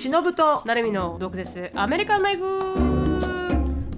[0.00, 0.62] 忍と。
[0.64, 1.70] なるみの毒舌。
[1.74, 2.89] アメリカンライフ。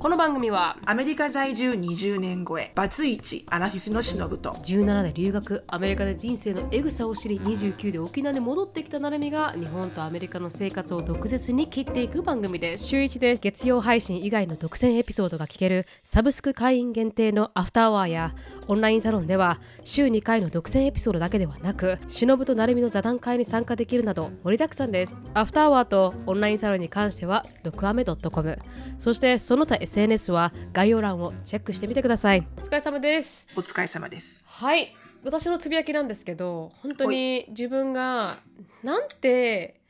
[0.03, 4.51] この番組はアメリカ在住20年超えバツイチアラフィフの忍と。
[4.51, 12.87] 17で留学アメリカで人生のエグさを知り29で沖縄に戻ってきたなるみが日本とアメリカの生活を毒舌に切っていく番組です。
[12.87, 13.43] 週1です。
[13.43, 18.34] 月曜配信以外の独占エピソードが聞けるサブスク会員限定のアフターワーや
[18.66, 25.15] オンラインサロンでは週2回の独占エピソードだけではなく忍となるみの座談会に参加できるなど盛りだくさんです。
[25.34, 28.59] アフターワーとオンラインサロンに関しては毒アメ .com
[28.98, 32.46] そしてその他 SNS は概要欄をチェックしてみてください。
[32.56, 33.46] お疲れ様です。
[33.55, 34.42] お疲れ様です。
[34.48, 34.96] はい。
[35.23, 38.38] 私のつぶやきなんですけど本当に自分が
[38.82, 39.82] なんて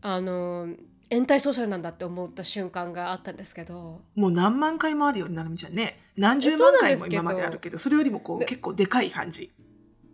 [0.00, 0.68] あの
[1.10, 4.00] 延滞ソーシャルなんだって思った瞬間があったんですけど。
[4.14, 6.00] もう何万回もあるよなるみちゃんね。
[6.16, 9.52] 何十万回も今まであるけどそれよりもこう結構でかい感じ。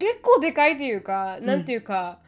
[0.00, 2.18] 結構でかいっていうか、なんていうか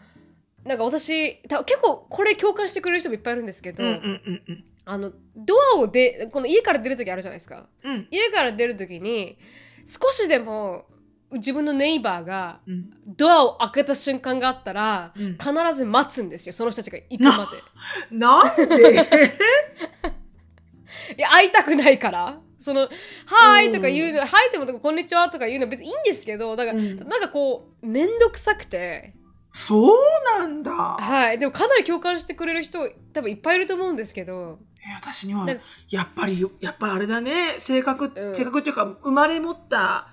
[0.63, 7.67] なんか私た結構これ共感してくれる人もいっぱいいるんですけど、うんうんうんうんあのドアをでこの家から出る時あるじゃないですか。
[7.83, 8.07] うん。
[8.11, 9.37] 家から出る時に
[9.85, 10.87] 少しでも
[11.33, 12.91] 自分のネイバーがうん。
[13.05, 15.33] ドアを開けた瞬間があったら、うん。
[15.33, 16.53] 必ず待つんですよ。
[16.53, 17.47] その人たちが行くま
[18.11, 18.15] で。
[18.17, 19.03] なんで？
[21.19, 22.39] いや会いたくないから。
[22.61, 22.83] その
[23.27, 26.99] 「はーい」とか言うの「はい」とも「こんにちは」とか言うのは別にいいんですけどだから、うん。
[27.09, 29.15] なんかこう面倒くさくて
[29.59, 29.97] そう
[30.39, 30.71] なんだ。
[30.71, 31.39] はい。
[31.39, 32.79] でもかなり共感してくれる人
[33.15, 34.59] 多分いっぱいいると思うんですけど。
[34.87, 35.49] え私には
[35.89, 37.55] やっぱりやっぱあれだね。
[37.57, 38.35] 性格、うん。
[38.35, 40.09] 性格っていうか生まれ持った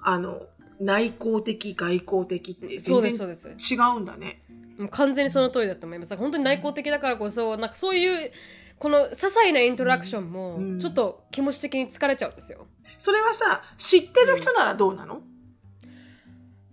[0.00, 0.46] あの
[0.80, 4.42] 内向的外向的って全然違うんだね。
[4.78, 6.16] もう完全にその通りだと思います。
[6.16, 8.32] 本当に内向的だからこそなんかそういう
[8.78, 10.72] この些細なイントラクションうん。
[10.72, 12.66] もちょっと気持ち的に疲れちゃうんですよ。
[12.98, 15.20] それはさ知ってる人ならどうなの、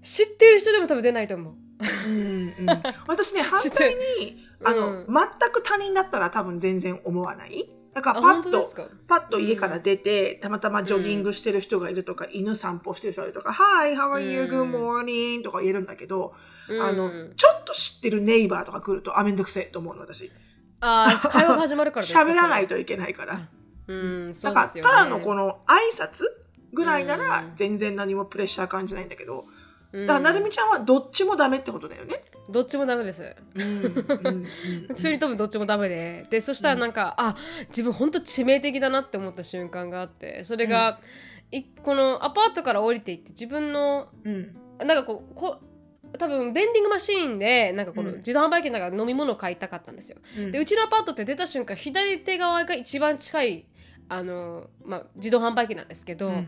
[0.02, 2.68] 知っている人でも多分出ないと思ううんうん、
[3.08, 5.06] 私ね反対にあの、うん。
[5.08, 7.70] 全く他人だったら多分全然思わない？
[7.94, 8.64] だからあパッと
[9.08, 14.44] パッと家から出て、たまたまジョギングしてる人がいるとか、犬散歩してる人がいるとか、Hi, how are you?
[14.44, 14.74] うん。
[14.74, 15.44] Good morning?
[15.44, 16.34] とか言えるんだけど、
[16.82, 20.32] あのうん、ちょっと知ってるネイバーとか来ると、あ、めんどくせえと思うの、私。
[20.82, 23.40] あー 会話が始まるから喋らないとといけないから。
[23.88, 24.34] うん。
[24.34, 26.24] そだから、ただのこの挨拶
[26.74, 27.56] ぐらいならうん。
[27.56, 29.46] 全然何もプレッシャー感じないんだけど、うん
[30.02, 32.22] だから、なるみちゃんはどっちもダメってことだよね。
[32.50, 33.36] どっちもダメです。
[33.56, 34.46] うんうんうん
[34.90, 36.28] 普通に多分どっちもダメで。
[36.30, 37.36] でそしたらなんか、あ
[37.70, 40.44] 自分ほんと致命的だなって思った瞬間があって。
[40.44, 41.00] それが、
[41.52, 44.56] いこのアパートから降りていって自分のうん。
[44.80, 45.60] なんかこうこ
[46.20, 48.18] 多分ベンディングマシーンでなんかこのうん。
[48.18, 50.18] 自動販売機の中で飲み物を買いたかったんですよ。
[50.38, 50.52] うん。
[50.52, 53.66] でうちのアパートって出た瞬間左手側が一番近い
[54.10, 56.48] あの、まあ、自動販売機なんですけど、うん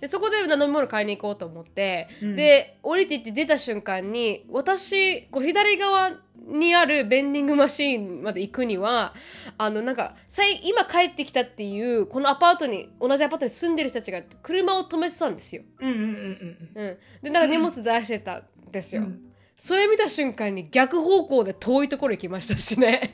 [0.00, 9.14] でそこで飲み物買いに行こうと思って、うんで降りていって出た瞬間に私こう左側にあるベンディングマシーンまで行くには
[9.58, 15.62] あのなんかさい今帰ってきたっていうこのアパートに同じアパートに住んでる人たちが車を止めてたんですよ。
[15.80, 19.02] うんうんうんうんうん、でなんか荷物出してたんですよ。
[19.02, 19.28] うん
[19.60, 23.12] それ見た瞬間に逆方向で遠いところ行きましたしね。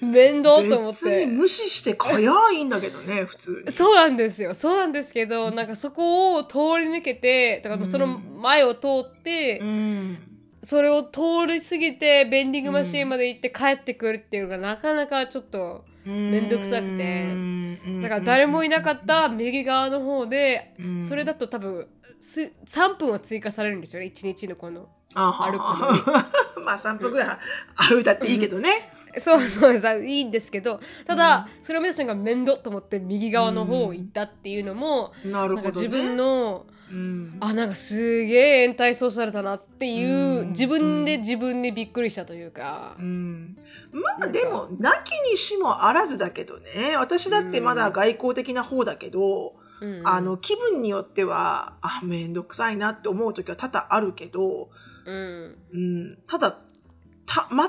[0.06, 1.26] 面倒と思っ別にて。
[1.26, 3.72] 無視して買やいいんだけどね普通に。
[3.72, 4.54] そうなんですよ。
[4.54, 7.86] そうなんですけどなんかそこを通り抜けてとかうん。
[7.86, 10.18] その前を通って、うん。
[10.62, 17.28] それを通り過ぎてベンディングマシーンまで行って帰ってくるっていうのがなかなかちょっとめんどくさくて。
[18.02, 21.02] だから誰もいなかった右側の方でうん。
[21.02, 21.86] それだと多分
[22.20, 24.12] す3分は追加されるんですよね。
[24.14, 27.28] 1日のこの歩く まあ3分ぐらい
[27.76, 37.36] 歩いたっていいけどねそうそうですいいんですけどただ、それを見た瞬間面倒と思って右側の方を行ったっていうのも、なるほど、ね、自分のうん。
[37.40, 40.48] あなんかすげえ延滞ソーシャルだなっていう、うん。
[40.48, 42.96] 自分で自分にびっくりしたというか。
[42.98, 43.56] う、ん、
[43.92, 46.96] まあでもなきにしもあらずだけどね。
[46.96, 54.70] 私だってまだ外交的な方だけど、うんあの気分によってはあ面倒くさいなって思う時は多々あるけど、
[55.04, 55.58] うん。
[55.72, 56.58] うん、ただ
[57.28, 57.68] た全くも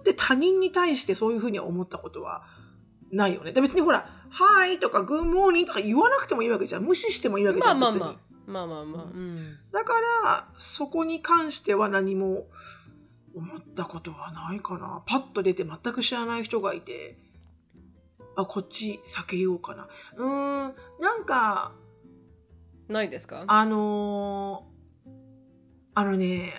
[0.00, 2.42] って他人に対してそういうふうには思ったことは
[3.12, 3.52] ないよね。
[3.52, 6.82] で別にほら「はい」とか「グッモーニング」とか言わなくてもいいわけじゃん。
[6.84, 8.16] 無視してもいいわけじゃん、別にまあまあ。
[8.46, 12.46] まあまあまあまあ、うん、だからそこに関しては何も
[13.34, 15.02] 思ったことはないかな。
[15.06, 17.18] パッと出て全く知らない人がいて。
[18.38, 19.88] あこっち避けようかな。
[20.16, 21.72] うーんなんか
[22.86, 23.44] ないですか？
[23.46, 25.10] あのー
[25.94, 26.52] あのね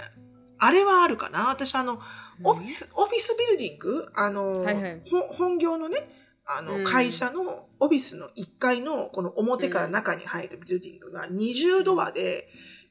[0.57, 1.49] あれはあるかな。
[1.51, 1.99] 私あの
[2.43, 4.11] オフィスオフィスビルディング？
[4.15, 5.97] あのーはいはいほ本業のね
[6.45, 12.47] あのうん会社のオフィスの1階のこの表から中に入るビルディングが20ドアで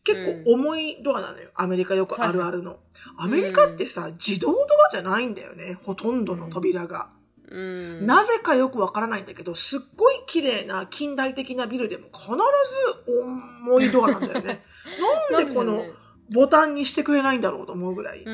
[0.06, 1.50] 結構重いドアなのよ。
[1.56, 2.78] アメリカよくあるあるの。
[3.19, 5.76] アメリカってさ、自動ドアじゃないんだよね。
[5.84, 7.10] ほとんどの扉が。
[7.50, 8.06] うん。
[8.06, 12.37] なぜかよくわからないんだけど、すっごい綺麗な近代的なビルでも必ず
[13.66, 14.62] 重いドアなんだよね。
[15.32, 15.84] なんでこの
[16.32, 18.23] ボタンにしてくれないんだろうと思うぐらい。
[18.25, 18.31] う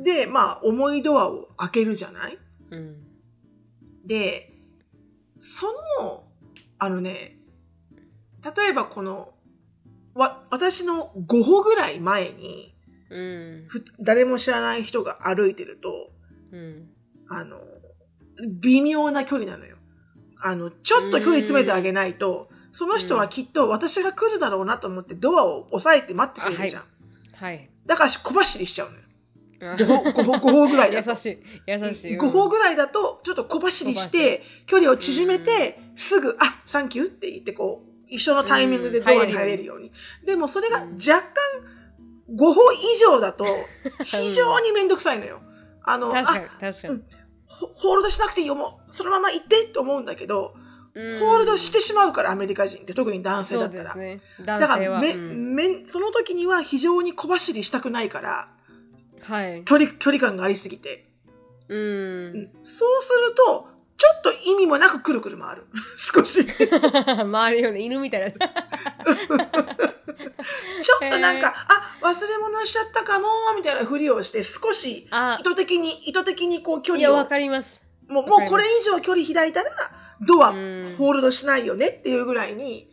[0.00, 0.04] ん。
[0.04, 2.38] で、まあ、重いドアを開けるじゃない？
[2.70, 2.96] うん。
[4.06, 4.52] で、
[5.38, 5.66] そ
[6.00, 6.24] の、
[6.78, 7.38] あのね、
[8.56, 9.34] 例えばこの、
[10.14, 12.74] わ、私の5歩ぐらい前に、
[13.10, 13.64] うん。
[13.68, 16.12] ふ誰も知らない人が歩いてると、
[16.52, 16.90] うん。
[17.28, 17.58] あの、
[18.60, 19.76] 微妙な距離なのよ。
[20.42, 26.84] あの、ちょっと距離詰めてあげないと、その人はきっと私が来るだろうなと思ってドアを押さえて待ってくれるじゃん。
[27.40, 27.70] はい。
[27.86, 29.02] だから小走りしちゃうのよ。
[29.72, 31.16] あ5歩、5歩、5歩ぐらいだと 優。
[31.16, 31.38] しい。
[31.66, 32.18] 優しい。
[32.18, 39.90] 5歩ぐらいだと、ちょっと小走りして、距離を縮めて、すぐ、あ、サンキューって言って、こう、一緒のタイミングでドアに入れるように。
[40.24, 41.30] でも、それが若干、
[42.34, 43.46] 5歩以上だと、
[44.04, 45.40] 非常にめんどくさいのよ。
[45.82, 47.02] あの、確かにあ、確かに。
[47.46, 53.94] ホホールドしなくていいよ、もう、そのまま行ってって思うんだけど、うんホールドしてしまうから、アメリカ人って、特に男性そだったら。
[53.94, 54.18] ね。
[54.44, 54.58] だ。
[54.58, 58.48] からめ、うんめその時には非常に小走りしたくないから、
[59.22, 59.64] はい。
[59.64, 61.06] 距離、距離感がありすぎて。
[61.68, 61.82] うんう。
[62.38, 65.66] んそうすると、ちょっと意味もなくくるくる回る。
[65.96, 66.44] 少し。
[66.44, 68.46] ちょ周りよね、犬みたいな。
[71.06, 73.26] っとなんか、あ、忘れ物しちゃったかも、
[73.56, 77.86] みたいなふりをして、少しあ意図的に、意図的にこう距いや、離をわ、かります。
[78.08, 79.70] もう、もうこれ以上距離開いたら、
[80.20, 82.90] ドア、うんホールドしないよねっていうぐらいに、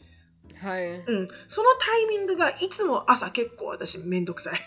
[0.62, 0.90] はい。
[0.90, 1.28] うん。
[1.48, 4.60] そのタイミングがいつも朝結構私めんどくさい。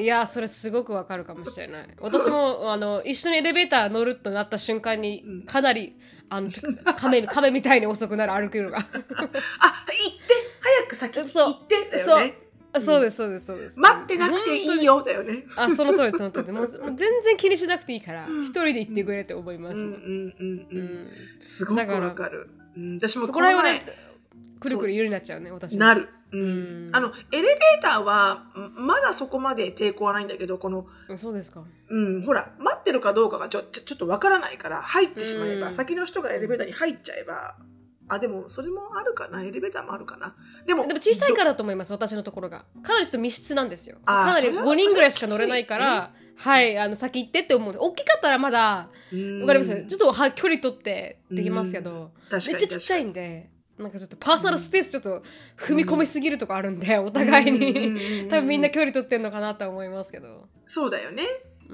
[0.00, 5.98] いやそれすごくわかるかもしれない 私もあの一緒にエレベーター乗るとなった瞬間にうんかなり
[6.30, 6.50] あの
[6.96, 9.32] 亀亀みたいに遅くなる歩くのが あ、行って
[10.60, 12.41] 早く先そう行ってだそうよね。
[12.74, 13.78] あそうですそうですそうです。
[13.78, 15.44] 待ってなくていいよだよね。
[15.56, 16.52] あその通りその通り。
[16.52, 19.84] もう全然気にしなくていいから一人で行ってくれって思います。
[19.84, 22.48] もん、うんうんうんすごくわかる。
[22.76, 24.12] うん、私もそこの前こら辺はね
[24.60, 25.80] くるくる色になっちゃうね私も。
[25.80, 26.08] なる。
[26.32, 26.86] ううん。
[26.86, 31.62] ん、あのエレベーターはんまだそこまで抵抗はないんだけどこの、うんそうですか。
[31.90, 35.72] うん、ほら待ってるかどうかがちょちょちょっとわからないから入ってしまえば、うん。
[35.72, 37.56] 先の人がエレベーターに入っちゃえば
[38.08, 39.42] あでもそれもあるかな？
[39.42, 40.34] エレベーターもあるかな？
[40.66, 42.64] でもでも小さいからだと思います私のところが。
[42.82, 43.98] かなりちょっと密室なんですよ。
[44.04, 47.74] かなりそれは5人ぐらいしか乗れないからはいあの先行ってって思う。
[47.78, 48.88] 大きかったらまだわ
[49.40, 49.86] わかります？
[49.86, 52.12] ちょっとは距離取ってできますけど。
[52.30, 55.22] めっちゃちっちゃいんでなんかちょっとパーソナルスペースちょっと
[55.56, 58.28] 踏み込みすぎるとこあるんでお互いに。
[58.28, 60.48] 多分みんな距離取ってんのかなとは思いますけど。
[60.66, 61.22] そうだよね。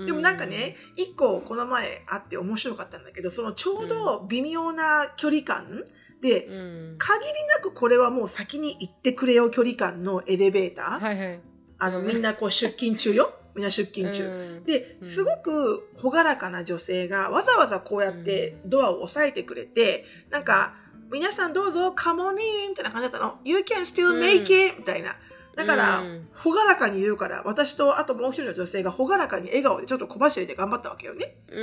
[0.06, 5.82] でもなんかね、一個この前あって面白かったんだけどそのちょうど微妙な距離感
[6.20, 6.54] で、う
[6.94, 6.94] ん。
[6.98, 11.40] 限りなくこれはもう先に行ってくれよ距離感のエレベーター、はいはい。
[11.78, 12.06] あのうん。
[12.06, 13.34] みんなこう出勤中よ。
[13.54, 14.28] みんな出勤中、う
[14.60, 14.64] ん。
[14.64, 20.76] ですごく朗らかな女性がわざわざこうやってドアを押さえてくれてなんか
[21.10, 25.16] 皆さんどうぞ come on in みたいな感じだったの you can still make it、みたいな。
[25.56, 26.28] だから、うん。
[26.44, 31.60] 朗らかに言うから私とあともう一人の女性が朗らかに笑顔でちょっと小走りで頑張ったわけよね、う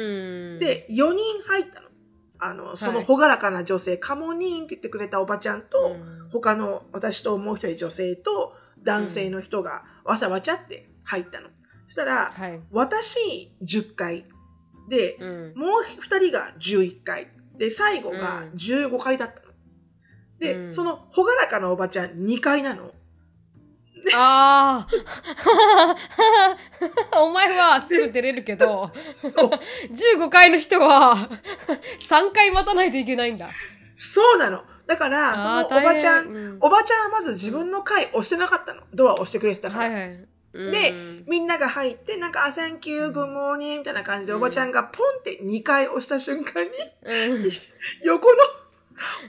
[0.58, 0.60] ん。
[0.60, 1.88] で4人入ったの
[2.40, 6.30] あのその朗らかな女性、カモニーンって言ってくれたおばちゃんと、うん。
[6.30, 11.48] 他の私ともう一人女性と男性の人がわさわちゃって入ったの。
[11.88, 12.62] そしたら、はい。
[12.72, 14.26] 私10階
[14.90, 15.54] で、うん。
[15.56, 17.28] もう2人が11階
[17.58, 18.50] で最後がうん。
[18.52, 19.48] 15階だったの。
[20.40, 20.74] で、うん。
[20.74, 22.92] その朗らかなおばちゃん2階なの。
[24.14, 24.88] あ
[27.14, 29.50] あお前はすぐ出れるけどそう。
[30.20, 31.16] 15階の人は
[32.00, 33.50] 3回待たないといけないんだ。
[33.98, 34.64] そうなの。
[34.88, 38.82] だから、そのおばちゃん、うんおばちゃんはまず自分の階押してなかったの。
[38.94, 39.86] ドア押してくれてたから。
[39.86, 40.10] はいはい。
[40.54, 40.94] うんで、
[41.28, 46.70] みんなが入って、なんか、あ、Thank you, good morning みたいな感じで、おばちゃんがポンって2回押した瞬間に、
[47.04, 47.52] うん
[48.06, 48.38] 横の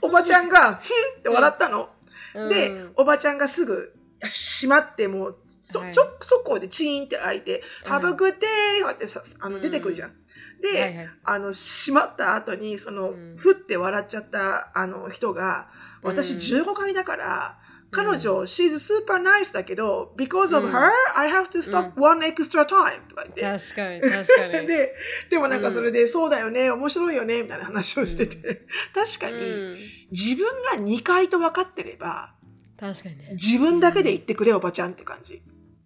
[0.03, 1.89] おばちゃんが、ふんって笑ったの。
[2.33, 5.93] うんで、おばちゃんがすぐ閉まって、もう、そ、はい。
[5.93, 7.91] ちょ、速攻でチーンって開いて、うん。
[7.91, 8.81] Have a good day!
[8.81, 10.13] こうやってさ、あの、うん出てくるじゃん。
[10.61, 11.09] で、はいはい。
[11.23, 13.35] あの、閉まった後に、その、うん。
[13.37, 15.69] ふって笑っちゃった、あの、人が、
[16.03, 16.63] 私うん。
[16.63, 17.59] 15階だから、
[17.89, 20.73] 彼女、she's super nice だけど、because of うん。
[20.73, 23.41] her, I have to stop one extra time とか言って。
[23.41, 24.67] 確かに確かに。
[24.67, 24.93] で、
[25.29, 29.77] でもなんかそれで、そうだよね、面白いよね、みたいな話をしてて、確かに、うん
[30.09, 30.45] 自分
[30.79, 32.33] が2階と分かってれば、
[32.79, 33.29] 確かにね。
[33.31, 35.41] 自分だけで行ってくれ、おばちゃんって感じ。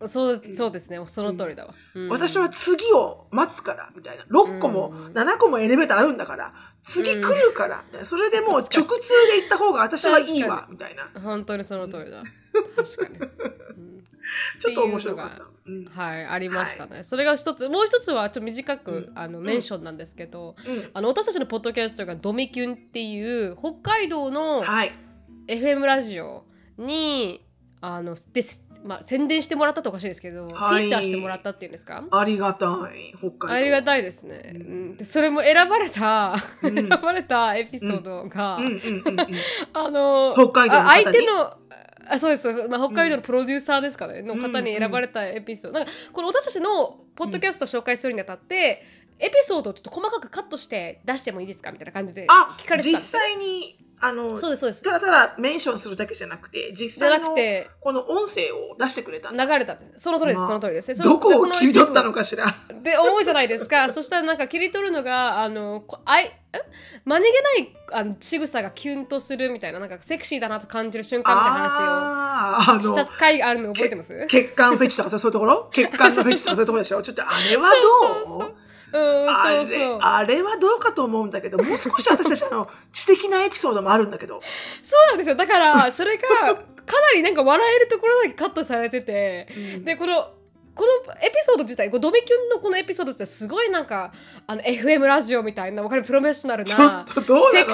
[0.08, 1.00] そうそうですね。
[1.06, 1.74] その通りだわ。
[1.94, 4.24] うん私は次を待つから、みたいな。
[4.26, 11.08] 6個も、うん7個もエレベーターあるんだから、次来るから、みたいなそれでもう直通で行った方が私はいいわ、みたいな。
[11.22, 12.24] 本当にその通りだ。
[12.76, 13.32] 確かに。
[13.78, 14.02] うん
[14.60, 15.44] ちょっと面白かった。
[15.66, 24.92] うんはいありましたね、それが一つもう一つはちょっと短く、うんあのメンションなんですけど、うんあの私たちのポッドキャストがドミキュンっていう北海道のはい。
[25.48, 26.46] FM ラジオ
[26.78, 27.46] に
[27.82, 30.50] あのです、まあ、宣伝してもらったとおかしいですけど、はい。
[30.50, 32.04] フィーチャーしてもらったっていうんですか？
[32.12, 33.14] ありがたい。
[33.18, 33.50] 北海道。
[33.54, 34.90] ありがたいですね、ううん。
[34.92, 36.76] んでそれも選ばれた、うん。
[36.76, 38.66] 選ばれたエピソードが、うん。
[38.66, 39.18] うんうんうん。
[39.74, 41.02] あの北海道の方に？
[41.02, 41.54] あ相手の
[42.10, 48.84] あそうです、まあ、北海道のプロデューサーですかね、の方に選ばれたエピソード、なんかこの私たちのポッドキャストを紹介するにあたって、
[49.20, 51.72] エピソードをちょっと細かくカットして出してもいいですか？
[51.72, 53.22] みたいな感じであ聞かれてたん実ですよ。
[53.22, 54.82] 際に、あの、そうですそうです。
[54.84, 59.32] ただただメンションするだけじゃなくて、実じゃ際のなくてこの音声を出してくれた。
[59.32, 60.96] 流れたその通りです、まあその通りです。
[61.02, 62.46] どこを切り取ったのかかしら。
[62.46, 63.90] って思うじゃないですか。
[63.94, 66.60] そしたらなんか切り取るのがあのこあいえ？
[67.06, 71.70] 真似げないあの仕草がキュンとするみたいななんかセクシーだなと感じる瞬間みたいな
[72.62, 74.26] 話をしたの、回があるの覚えてます？
[74.28, 75.70] 血管フェチとかそういうところ？
[75.72, 77.02] 血管のフェチとかそういうところでしょ？
[77.02, 77.70] ちょっとあれは
[78.40, 78.54] どう
[78.92, 80.00] そうそう。
[80.02, 84.42] あれはどうかと思うんだけど、もう少し私たちあの 知的なエピソードもあるんだけど。
[84.84, 85.36] そうなんですよ。
[85.36, 86.28] だからそれが
[86.86, 89.48] かなりなんか笑えるところだけカットされてて、
[89.84, 90.34] でこの
[90.74, 94.14] このエピソード自体ドメキュンのこのエピソードってすごいなんか
[94.48, 96.04] あの FM ラジオみたいなわかる？
[96.04, 96.70] プロフェッショナルな
[97.06, 97.22] セク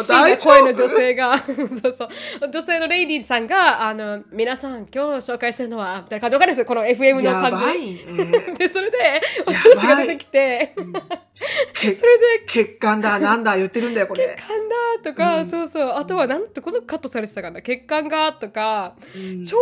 [0.04, 1.58] シーな声の夫女性が そう
[1.94, 2.10] そう。
[2.52, 6.34] 女性のレイディーさんがあの皆さん今日紹介するのはみたいな感じ。
[6.36, 6.52] わかる？
[6.54, 8.56] んですよこの FM のや感じね。
[8.58, 8.98] でそれで
[9.46, 10.74] 私たちが出てきて。
[10.78, 11.27] 血
[11.74, 14.36] それで血管だ、なんだ言ってるんだよ、これ。
[14.38, 15.46] 血管だとか、うん。
[15.46, 15.90] そうそう。
[15.92, 17.62] あとはなんてこのカットされてたかな。
[17.62, 19.44] 血管がとか、うん。
[19.44, 19.58] 超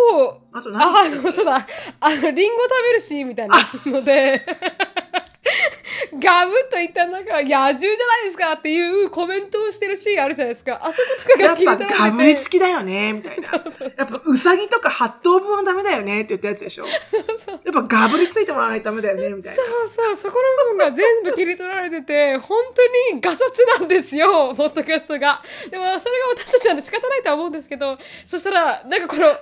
[0.53, 1.67] あとあのそうだ。
[2.00, 4.41] あのリンゴ食べるシーンみたいなので
[6.19, 13.51] ガブッといったなんか野獣じゃないですかっていうコメントをしてるシーンあるじゃないですかあそことかやっぱが切り取られてガブリつきだよね、みたいな。
[13.51, 16.85] やっぱウサギとか8頭分はダメだよねって言ったやつでしょ。
[16.85, 19.63] そうそうやっぱガブリついてもらわないとダメだよね、みたいな。
[19.63, 29.35] そうそうそこの部分が全部切り取られてて本当にガサツなんですよポッドキャストがでもそれが私たちなんで仕方ないとは思うんですけどそしたらなんかこの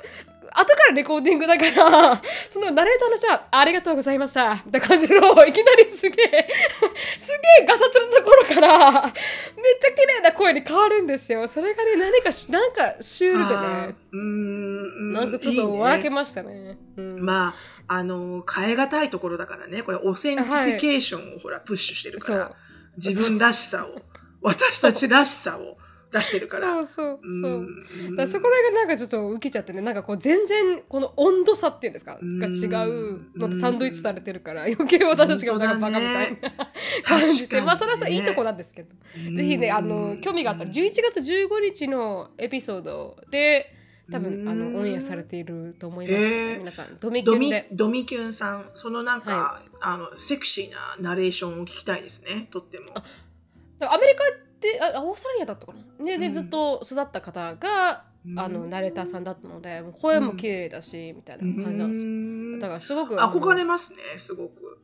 [0.55, 6.47] 後からレコーディングだから そのナレーターの人は「ありがとうございました」みたいな感じのいきなりすげえ
[7.19, 15.13] すげえガサツなところからめっちゃ綺麗な声に変わるんですよそれがね何かしなんかシュールでねうーん。
[15.13, 17.55] なんかちょっと笑けましたねうんま
[17.87, 19.81] あ、あの、変え難いところだからね。
[19.81, 22.55] これ、 authentification をほら、プッシュしてるからそう。
[22.97, 24.01] 自分らしさを、
[24.41, 25.77] 私たちらしさを
[26.13, 26.75] 出してるから。
[26.75, 28.11] そうそうそう。
[28.11, 29.81] んだそこらがなんかちょっと受けちゃってね。
[29.81, 36.51] なんかこう全然この温度差っていうんですかうんが違うのでサンドイッチされてるから余計私たちがなんかバカみたいな
[37.03, 38.89] 感じで、まあそれはさいいとこなんですけど、
[39.27, 43.73] うんぜひねあの興味があったら11月15日のエピソードで
[44.11, 46.59] 多分あのオンエアされていると思いますので、へー。
[46.59, 47.67] 皆さんドミキュンで。
[47.71, 52.87] ドミキュンさん、そのなんか、はあの、セクシーなナレーションを聞きたいですね、とっても。
[53.79, 54.23] アメリカ
[54.69, 56.05] ってああオーストラリアだったかな？
[56.05, 56.33] ねで、うん。
[56.33, 58.39] ずっと育った方がうん。
[58.39, 62.09] あのナレーターさんだったのでもう声も綺麗だし、みたいな感じなんですよ。
[62.09, 62.59] うん。
[62.59, 64.79] だからすごく憧れますね、すごく。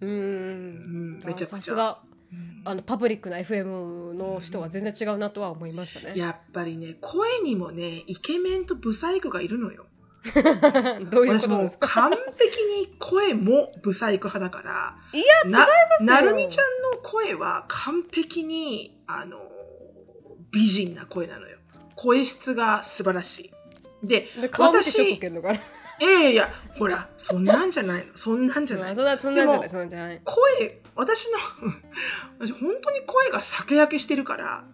[0.00, 1.16] ううん。
[1.16, 1.56] んめちゃくちゃ。
[1.56, 1.98] さすが
[2.32, 2.62] うん。
[2.64, 6.12] あのパブリックな FM の人は全然違うなとは思いましたね。
[6.18, 9.86] やっぱりね、声にもね、イケメンとブサイクがいるのよ。
[11.10, 11.88] どういうこ私もうとですか？
[11.88, 15.66] 完璧に声もブサイク派だから、いや違いなま
[15.98, 16.06] すよ。
[16.06, 19.38] なるみちゃんの声は完璧に、あの、
[20.50, 21.58] 美人な声なのよ。
[21.96, 23.52] 声質が素晴らし
[24.02, 24.06] い。
[24.06, 25.00] で、で私
[26.00, 28.16] ええいや、ほら、そんなんじゃないの。
[28.16, 28.94] そんなんじゃないまあ。
[28.96, 30.20] そんなそんなんじゃないそんなんじゃない。
[30.24, 31.38] 声、私の、
[32.40, 34.64] 私本当に声が酒焼けしてるから、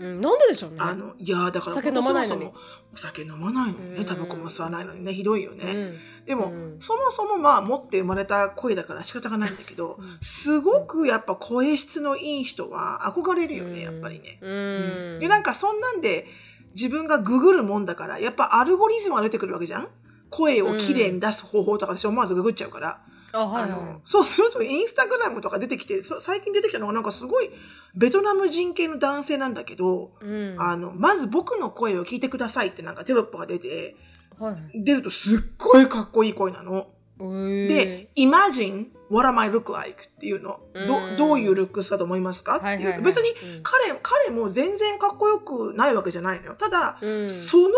[0.00, 0.76] うん、なんででしょうね。
[0.80, 2.54] あの、いや、だから、酒飲まないのにそもそも
[2.94, 5.64] お酒飲まないのにね、うんタバコも吸わないのにね、ひどいよね。
[5.64, 14.38] うんでも、うんそもそもまあ持って生まれた声だから仕方がないんだけど、うんすごくやっぱ声質のいい人は憧れるよね、やっぱりね。
[14.40, 15.18] うん。
[15.20, 16.26] で、なんかそんなんで
[16.74, 19.88] 自分がググるもんだから、やっぱアルゴリズムが出てくるわけじゃん？
[20.30, 23.00] 声をきれいに出す方法とか私思わずググっちゃうから。
[23.32, 24.00] あ、はいあはいの。
[24.04, 27.50] そうするとインスタグラムとか出てきて、そ最近出てきたのがなんかすごい
[27.94, 30.56] ベトナム人系の男性なんだけど、うん。
[30.58, 33.96] あの、まず僕の声を聞いてくださいってなんかテロップが出て、
[34.38, 34.84] はい。
[34.84, 36.88] 出るとすっごいかっこいい声なの。
[37.18, 40.60] で、で、imagine what am I look like っていうの。
[40.72, 46.54] うんどどういうルックスだと思いますかっていうと、はいはいはい別にうん彼、彼も全然かっこよくないわけじゃないのよ。
[46.54, 47.68] ただ、うんその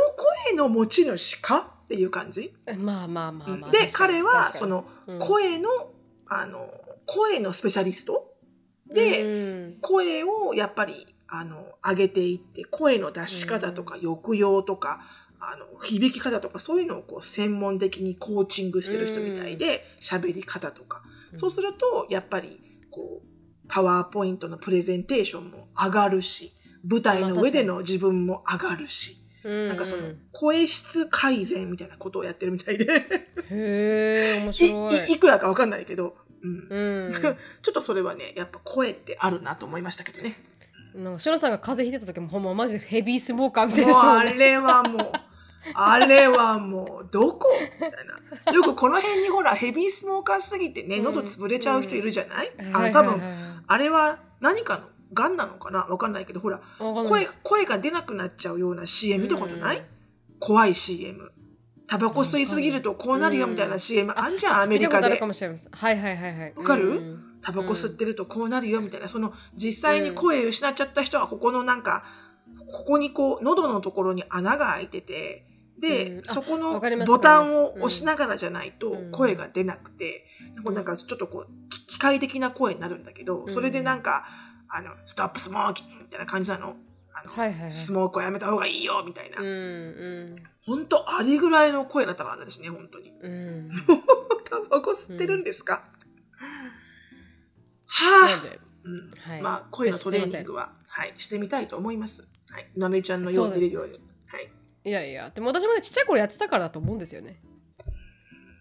[0.46, 2.54] 声の持ち主かっていう感じ？
[2.78, 3.70] まあまあまあまあ。
[3.70, 5.68] で、彼は、そ、のうん、声の、
[6.26, 6.70] あの、
[7.04, 8.32] 声のスペシャリスト？
[8.88, 9.80] で、うん。
[9.82, 15.02] 声をやっぱり、あの、上げていって、声の出し方とか、抑揚とか、
[15.38, 21.02] あの、響き方とかそういうのをこう専門的にコーチングしてる人みたいで、喋り方とか。
[21.34, 22.58] そうすると、やっぱり、
[22.90, 23.26] こう、
[23.68, 26.54] パワーポイントのプレゼンテーションも上がるし、
[26.88, 32.84] 舞台の上での自分も上がるし、なんかその声質改善みたいなことをやってるみたいで。
[33.50, 35.10] へえ面白い。
[35.10, 37.06] いいくらかわかんないけど、うん。
[37.06, 40.36] うん、 ちょっとそれはねやっぱ声ってあるなと思いましたけどね。
[40.94, 45.12] なんかさんが風邪ひいてた時もほんまマジでヘビースモーカーみたいな、あれはもう
[45.74, 47.48] あれはもうどこ？
[47.80, 47.92] みたい
[48.46, 53.22] なよくこの辺にほらヘビースモーカーすぎてね喉潰れちゃう人いるじゃない、うん、あの多分、
[53.66, 55.80] あれは何かのがんなのかな？
[55.80, 59.84] わかんないけど、ほら、声、声が出なくなっちゃうような CM 見たことない、うん、
[60.38, 61.32] 怖い CM。
[61.86, 65.16] タバコ吸いすぎるとこうなるよみたいな CM あんじゃん、アメリカで。
[65.18, 65.72] かもしれません。
[65.72, 66.54] はいはいはいはい。
[66.56, 72.04] わかる、タバコ吸ってるとこうなるよみたいな、その実際に声失っちゃった人はここのなんか、
[72.70, 75.46] ここにこう、喉のところに穴が開いてて、
[75.78, 80.24] で、うん、そこのボタンを押しながらじゃないと声が出なくて、
[80.64, 84.24] うん、なんかちょっとこう、機械的な声になるんだけど、それでなんか、
[84.74, 86.74] あの、ストップスモーキンみたいな感じなの。
[87.12, 89.38] あの、はいはいはい、スモークはやめた方がいいよみたいな。
[89.38, 89.50] うんう
[90.34, 93.12] ん、本当あれぐらいの声だったから私ね、本当に。
[93.20, 93.70] うん、
[94.48, 95.84] タバコ吸ってるんですか、
[96.40, 96.46] うん、
[97.86, 98.42] はあ、
[98.84, 102.26] うんはい、まあ、声のトレーニングは、はい、してみたいと思います。
[102.50, 102.66] はい。
[102.74, 104.00] なめちゃんのように出れるように。
[104.26, 104.50] はい。
[104.84, 107.42] いやいや、でも私もね、ちっちゃい頃やってたからだと思うんですよね。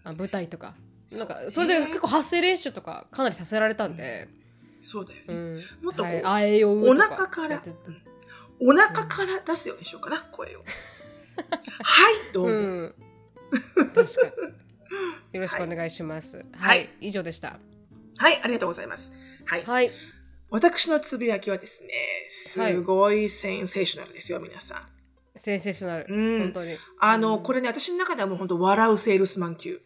[0.04, 0.74] あ舞台とか。
[1.10, 4.28] なんか、それで結構発声練習とかかなりさせられたんで。
[4.82, 7.62] そうだよね、うん、もっとこう、はい、お腹から、
[8.60, 12.94] うん、お腹から出すようにしようかな、声をはいどうも、うん、
[15.32, 17.60] よろしくお願いします、はい、はい、以上でした。
[18.18, 19.14] はいありがとうございます。
[19.46, 19.90] はい、はい、
[20.50, 21.90] 私のつぶやきはですね
[22.28, 24.82] すごいセンセーショナルですよ、皆さん。
[25.34, 26.76] センセーショナル、うん、本当に。
[27.00, 29.80] あの、これね私の中ではもう本当笑うセールスマン級。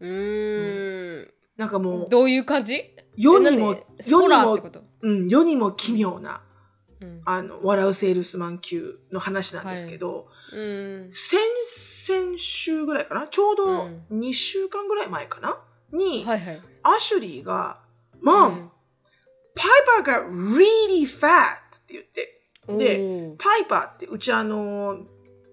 [0.00, 2.08] うん、なんかもう。
[2.10, 2.94] どういう感じ？
[3.16, 4.58] 世にも、世にも、
[5.02, 6.42] うん、世にも奇妙な、
[7.00, 13.28] うん、あの、笑うセールスマン級の話なんですけど、はいうん、先々週ぐらいかな？
[13.28, 15.58] ちょうど2週間ぐらい前かな？
[15.92, 17.80] に、はいはい、アシュリーが、
[18.14, 18.50] うん、パイ
[20.04, 24.98] パーが really fat って言って、で、パイパーってうちあの、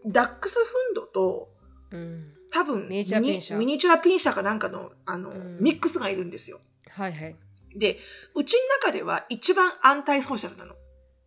[0.05, 1.49] ダックスフンドと、
[1.91, 2.33] うん。
[2.53, 6.59] 多分ミニチュアピンシャミニチュアピンシャかなんかのあの、うん、ミックスがいるんですよ。
[6.89, 7.35] はいはい。
[7.75, 7.99] で、
[8.35, 10.75] うちの中では一番アンタイソーシャルなの。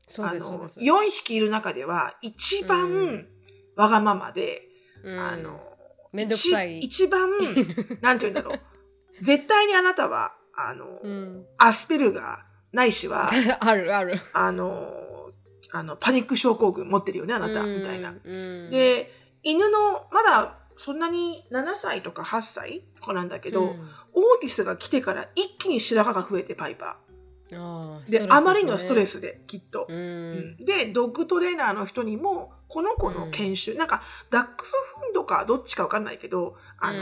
[0.06, 0.80] そうですそうです。
[0.80, 3.26] 4匹いる中では一番
[3.76, 4.62] わがままで、
[5.02, 5.60] うん、あの、
[6.12, 6.80] めんどくさい。
[6.80, 7.30] 一番、
[8.00, 8.60] なんて言うんだろう。
[9.20, 13.30] 絶対にあなたは、あの、うん、アスペルガーないしは、
[13.60, 14.20] あるある。
[14.32, 15.32] あの、
[15.72, 18.12] あの、パニック症候群持ってるよね、あなた、みたいな。
[18.70, 19.10] で、
[19.42, 23.76] 犬の、まだそんなに7歳とか8歳とかなんだけど、うん、オー
[24.40, 27.04] ティスが来てから一気に白髪が増えてパイパー。
[27.56, 36.98] あで、ね、あまりのストレスできっと、うん、でドッグトレーナーの人にもこの子の研修、うん、なんかダックスフンドかどっちか分かんないけどあの、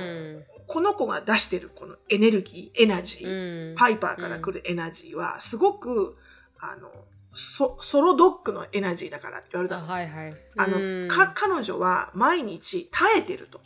[0.67, 6.17] この子が出してるこのエネルギーエナジー、パイパーから来るエナジーはすごく
[6.59, 6.91] あの
[7.33, 9.87] ソソロドッグのエナジーだからって言われたの。
[9.87, 13.61] はいはい、あのか彼女は毎日耐えてると。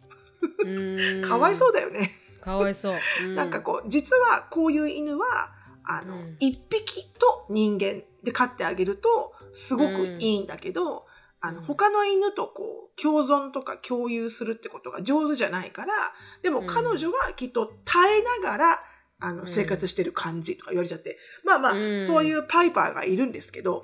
[1.27, 2.11] かわいそうだよね。
[2.47, 2.97] かわいそう。
[3.25, 5.53] うん、なんかこう実はこういう犬は
[5.85, 10.99] あの、うん、1匹と人間で飼ってあげるとすごくいいんだけど、うん、
[11.41, 15.93] あの他の犬とこう共存とか共有するってことが上手じゃないから
[16.43, 18.83] でも彼女はきっと耐えながら、
[19.19, 23.83] あの生活してる感じとか言われちゃって、まあまあ、そういうパイパーがいるんですけど、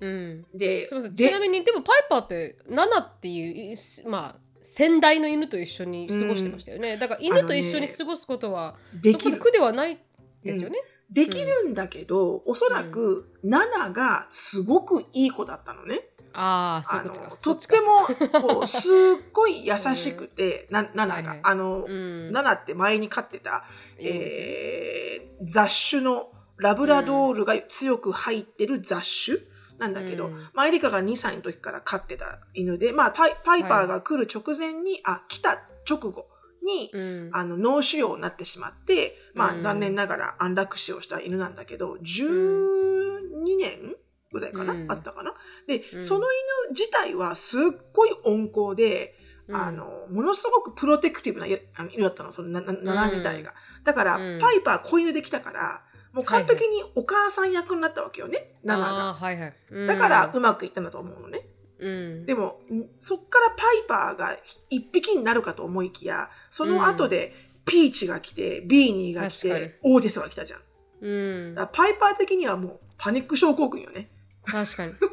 [0.00, 3.76] うん、でちなみにでもパイパーって7っていう
[4.08, 9.38] まあ先代の犬と一緒に過ごしてましたよね、うん、だから犬と一緒に過ごすことは、できる。
[9.38, 9.98] 苦ではない
[10.42, 16.00] ですよね、うん、できるんだけど、うん、おそらく7がすごくいい子だったのね。
[16.34, 17.36] ああ、そういうことか。
[17.42, 18.92] とっても、こう、 すっ
[19.32, 21.14] ごい優しくて、な、ナナが。
[21.14, 23.64] はいはい、あの、うん、ナナって前に飼ってた、
[23.98, 29.38] えー、雑種のラブラドールが強く入ってる雑種、
[29.78, 36.26] なんだけど、うん、まあ、エリカが2歳の時から飼ってた犬で、まあ、パイパイパーが来る直前に、はい、あ、来た直後
[36.62, 43.96] に、うん、あの、脳腫瘍になってしまって、まあ、残念ながら安楽死をした犬なんだけど、12年
[44.32, 45.32] ぐらいかな、うん、あったかな？
[45.66, 47.62] で、その犬自体はすっ
[47.92, 49.14] ごい温厚で、
[49.50, 53.54] あの、ものすごくプロテクティブな犬だったの、その7自体が。
[53.82, 55.82] だから、パイパー子犬できたから、
[56.18, 59.14] もう完璧にお母さん役になったわけよね、ナナが。
[59.14, 61.42] はいはい、だからうまくいったんだと思うのね。
[61.78, 62.26] うん。
[62.26, 64.36] でも、んそっからパイパーが
[64.68, 70.60] 一匹になるかと思いきや、その後でピーチが来て、ビーニーが来て、オーディスが来たじゃん。
[71.02, 71.54] うん。
[71.54, 74.10] だパイパー的にはもうパニック症候群よね。
[74.44, 74.92] 確かに。
[74.92, 75.06] 確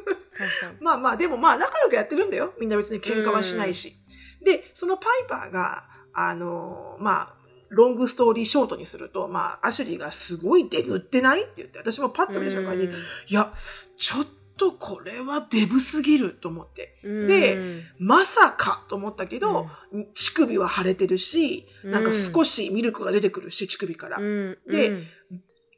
[0.60, 0.76] かに。
[0.82, 2.52] まあまあ、でもまあ仲良くやってるんだよ。
[2.58, 3.94] みんな別に喧嘩はしないし。
[4.42, 7.35] で、そのパイパーが、あのーまあ、
[7.68, 12.88] ロングストーリーショートにすると、まあ、アシュリーがすごいデブってないって言って、私もパッと見た瞬間に、い
[13.34, 13.52] や、
[13.96, 14.26] ちょっ
[14.56, 16.98] とこれはデブすぎると思って。
[17.04, 19.66] うんで、まさかと思ったけど、
[20.14, 24.18] 乳首は腫れてるし、なんか少しミルクが出てくるし、乳首から。
[24.18, 25.06] うん、でうん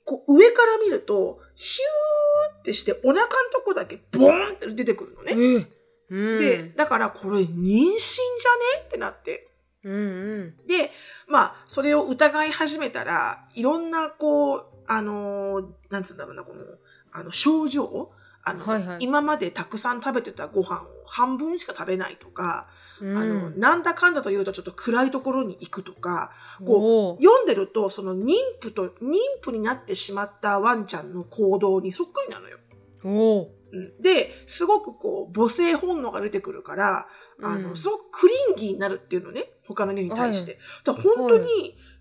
[0.08, 5.66] こう上から見ると、ヒューってしてお腹のとこだけボーンって出てくるのね。
[6.08, 9.47] うん、で、だからこれ妊娠じゃねってなって。
[9.88, 10.66] うんうん。
[10.66, 10.90] で、
[11.26, 16.62] まあ、それを疑い始めたら、いろんな、こう、あのーなんつうんだろうな、この、
[17.12, 18.10] あの、症状？
[18.44, 18.96] あの、はいはい。
[19.00, 22.68] 今までたくさん食べてたご飯を半分しか食べないとか、
[23.00, 23.16] うん。
[23.16, 26.32] あの、なんだかんだというとちょっと暗いところに行くとか、
[26.64, 32.58] こう、読んでると、その妊婦と、妊婦になってしまったワンちゃんの行動にそっくりなのよ。
[34.00, 37.08] で、すごくこう、母性本能が出てくるから、
[37.42, 40.58] あの、うんすごくクリンギーになるっていうのね、他の犬に対して。
[40.84, 41.46] だから本当に、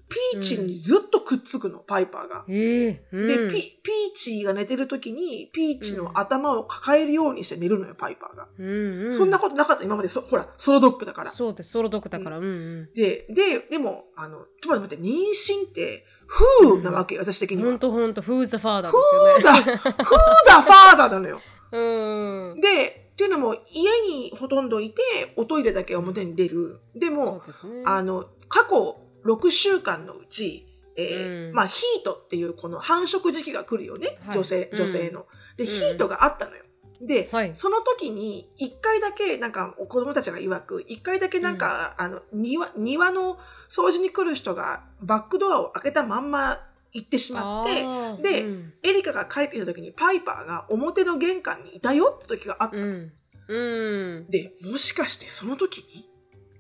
[0.09, 2.45] ピーチにずっとくっつくの、パイパーが。
[2.47, 3.07] ええ。
[3.11, 8.47] うん、で、ピ、ピーチが寝てる時に、ピーチの頭を抱えるようにして寝るのよ、パイパーが。
[8.57, 8.67] うん
[9.07, 11.31] うん、そんなことなかった、今までそ、ほら、ソロドッグだから。
[11.31, 12.45] そうですソロドッグだから、うん。
[12.45, 17.69] うんで、で、でも、あの、ちょっと待って、妊娠って、フーなわけ、私的には。
[17.69, 19.39] ほんとほんと Who's the father フですよね。
[19.39, 20.13] ーだ、フー
[20.45, 21.41] だ、ファーザーなのよ。
[21.71, 25.01] うんで、っていうのも、家にほとんどいて、
[25.35, 26.79] おトイレだけ表に出る。
[26.95, 34.17] でそもう、ですねあの、過去6週間のうち、えーうんまあ、ヒートっていうこの繁殖時期が来るよね。
[34.21, 35.25] はい女性、うん女性の。
[35.57, 36.63] で、んヒートがあったのよ。
[37.01, 43.37] で、はいその時に、一回だけ、なんか、子供たちが曰く、一回だけなんか、あの、庭、庭の
[43.69, 46.59] 掃除に来る人が、バックドアを開けたまんま
[46.97, 47.81] 行ってしまって、
[48.21, 48.73] でうん。
[48.83, 52.83] エリカが帰ってきた時に、パイパーが表の玄関にいたよって時があったの。
[52.83, 53.11] うん。
[53.47, 54.29] うん。
[54.29, 56.09] で、もしかしてその時に、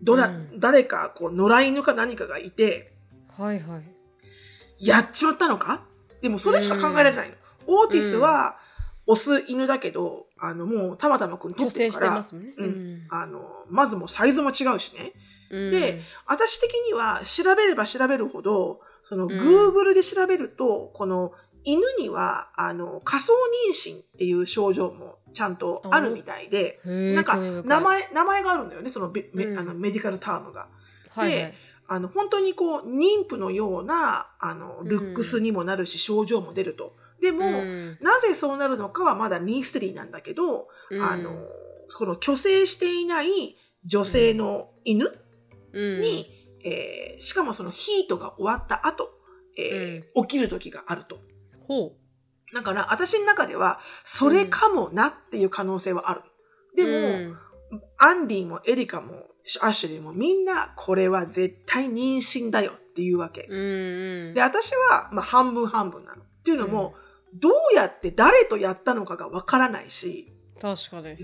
[0.01, 0.59] どら、うん。
[0.59, 2.93] 誰か、こう、野良犬か何かがいて、
[3.29, 3.83] はいはい。
[4.79, 5.85] やっちまったのか？
[6.21, 7.35] でもそれしか考えられないの。
[7.65, 8.57] オーティスは、
[9.07, 12.53] オス犬だけど、あの、もう、たまたまくん取ってるから、ね。
[12.57, 13.07] うん。
[13.09, 15.13] あの、まずもうサイズも違うしね。
[15.49, 15.71] うん。
[15.71, 19.29] で、私的には調べれば調べるほど、その、ん。
[19.29, 21.31] Google で調べると、この、
[21.63, 23.33] 犬には、あの、仮想
[23.69, 29.59] 妊娠っていう症状もちゃんとあるみたいで、なんか、名前、名前があるんだよね、そのベ、メうん。
[29.59, 30.67] あのメディカルタームが。
[31.09, 31.31] はいはい。
[31.31, 31.53] で
[31.89, 36.97] あの、本当にこう、妊婦のような、あの、ルックスにもなるし、症状も出ると。
[37.21, 37.97] でも、うん。
[38.01, 41.01] なぜそうなるのかはまだミステリーなんだけど、うん。
[41.01, 41.31] あの、
[41.97, 45.17] この虚勢していない女性の犬
[45.71, 46.01] うん。
[46.01, 46.36] に、
[46.67, 49.09] えーしかもそのヒートが終わった後、
[49.57, 51.19] えー起きる時があると。
[51.67, 51.93] ほ
[52.53, 56.21] だから、私の中では、それかもなっていう可能性はある。
[56.75, 57.37] でうも、うん
[57.97, 59.25] アンディもエリカも
[59.61, 63.47] アシュリーもみんなこれは絶対妊娠だよっていうわけ。
[63.49, 66.21] うんうんで、私はまあ半分半分なの。
[66.21, 66.95] っていうのも、
[67.33, 71.17] どうやって誰とやったのかがわからないし、確かに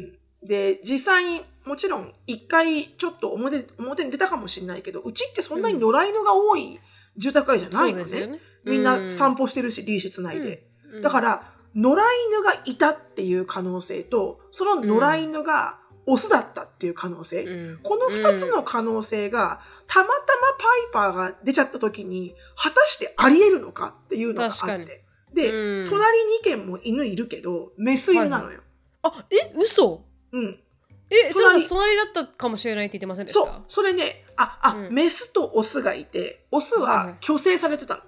[0.45, 6.79] で、実際にもちろん一回ちょっと表表に出たかもしれないけど、うちってそんなに野良犬が多い
[7.17, 8.05] 住宅街じゃないのね。
[8.05, 10.67] そうですよねみんな散歩してるし、リーシュつないで。
[10.91, 11.43] うんだから、
[11.75, 17.43] 野良犬がいたっていう可能性と、その野良犬がオスだったっていう可能性。
[17.45, 25.03] うんこの二つの可能性が、たまたまパイパーが出ちゃった時に、果たしてあり得るのかっていうのがあって。
[25.33, 28.61] で、うん隣2軒も犬いるけど、メス犬なのよ。
[29.01, 30.05] あえ嘘？
[30.31, 30.59] うん。
[31.13, 31.95] えそう隣。
[31.97, 33.39] だったかもしれないって言ってませんでした？
[33.39, 33.63] そう。
[33.67, 34.93] それね、あ、あ、うん。
[34.93, 37.15] メスとオスがいて、オスはいははい。
[37.21, 38.01] 虚勢されてたの。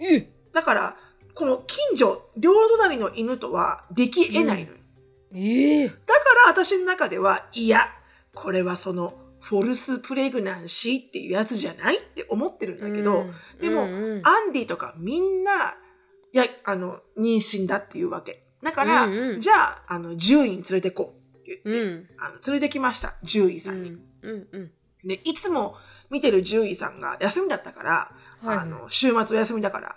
[0.00, 0.28] え？
[0.52, 0.96] だから、
[1.34, 4.78] この近所、両隣の犬とはでき得ないのよ。
[5.32, 5.88] ええ。
[5.88, 5.98] だか
[6.46, 7.88] ら私の中では、いや、
[8.34, 13.26] これはその、フォルスプレグナンシーっていうやつじゃないって思ってるんだけど、
[13.60, 14.26] でも、うんうん。
[14.26, 15.74] アンディとかみんな、
[16.32, 18.44] いや、あの、妊娠だっていうわけ。
[18.62, 19.40] だから、うんうん。
[19.40, 22.08] じゃあ、あの、獣医に連れてこうって言って、うん。
[22.18, 23.90] あの連れてきました、獣医うさんに。
[23.90, 24.00] ん。
[24.22, 24.70] うんうん。
[25.04, 25.76] で、いつも
[26.10, 28.58] 見てる獣医さんが休みだったから、はい。
[28.58, 29.96] あの、週末お休みだから、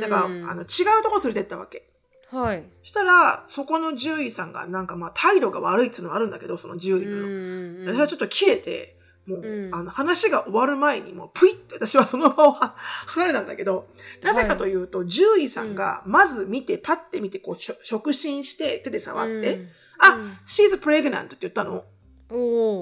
[0.00, 0.66] だから、うんあの、違う
[1.02, 1.88] とこ連れてったわけ。
[2.30, 2.64] はい。
[2.82, 7.26] したら、そこの獣医さんがなんかまあ態度が悪いっていうのはあるんだけど、その獣医うの。
[7.26, 9.74] んうん私はちょっと切れて、もう、うん。
[9.74, 12.74] あの話が終わる前にもうプイって私はその場をは
[13.08, 13.88] 離れたんだけど、
[14.22, 21.84] なぜかというと、獣医さんがまず見て、パッて見て、こう、触診して、手で触って、うんあ、うん she's pregnant って言ったの。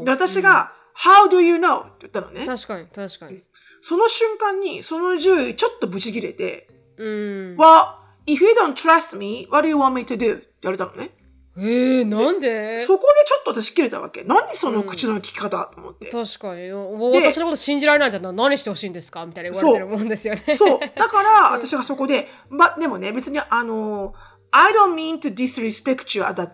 [0.05, 1.81] で、私が、how do you know?
[1.83, 2.47] って言ったのね。
[2.47, 3.43] 確かに確かに
[3.81, 7.57] その瞬間に、その獣医ちょっとブチ切れて、うん。
[7.57, 7.95] well,
[8.27, 10.37] if you don't trust me, what do you want me to do?
[10.39, 11.11] って言われたのね。
[11.59, 12.77] えー、なんで？
[12.77, 14.25] そこでちょっと私切れたわけ。
[14.25, 16.11] 何その口の利き方と思って。
[16.11, 19.25] 確かにお私のこと信じられないんだったら何してほしいんですか？
[19.25, 20.55] みたいな言われてるもんですよね。
[20.55, 20.81] そう。
[20.81, 24.13] だから、 私がそこで、ま、でもね、別に、あの、
[24.57, 26.51] I don't mean to disrespect you as a,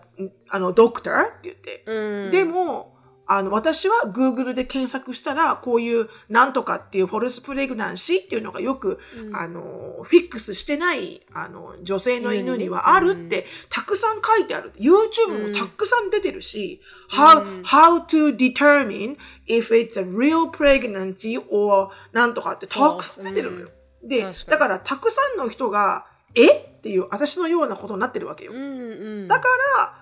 [0.49, 1.83] あの、doctor って言って。
[1.87, 2.31] うん。
[2.31, 2.91] でも、
[3.25, 8.99] あの、私は Google で検索したら、こういうなんとかっていうフォルスプレグナンシーっていうのがよく、
[9.33, 14.73] あの、フィックスしてない、あの、女性の犬にはあるって、たくさん書いてある。
[14.77, 19.15] YouTube もたくさん出てるし、how, how to determine
[19.47, 23.69] if it's a real pregnancy or なんとかってたくさん出てるのよ。
[24.03, 26.72] でだからたくさんの人が、え？
[26.83, 28.51] っていう私のようなことになってるわけよ。
[28.51, 29.27] うんうん。
[29.29, 29.95] だから、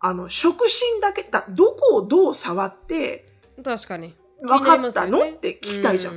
[0.00, 3.28] あの、触診だけだ、どこをどう触って、
[3.64, 4.16] 確かに。
[4.42, 6.14] 分かったの、ねって聞きたいじゃん。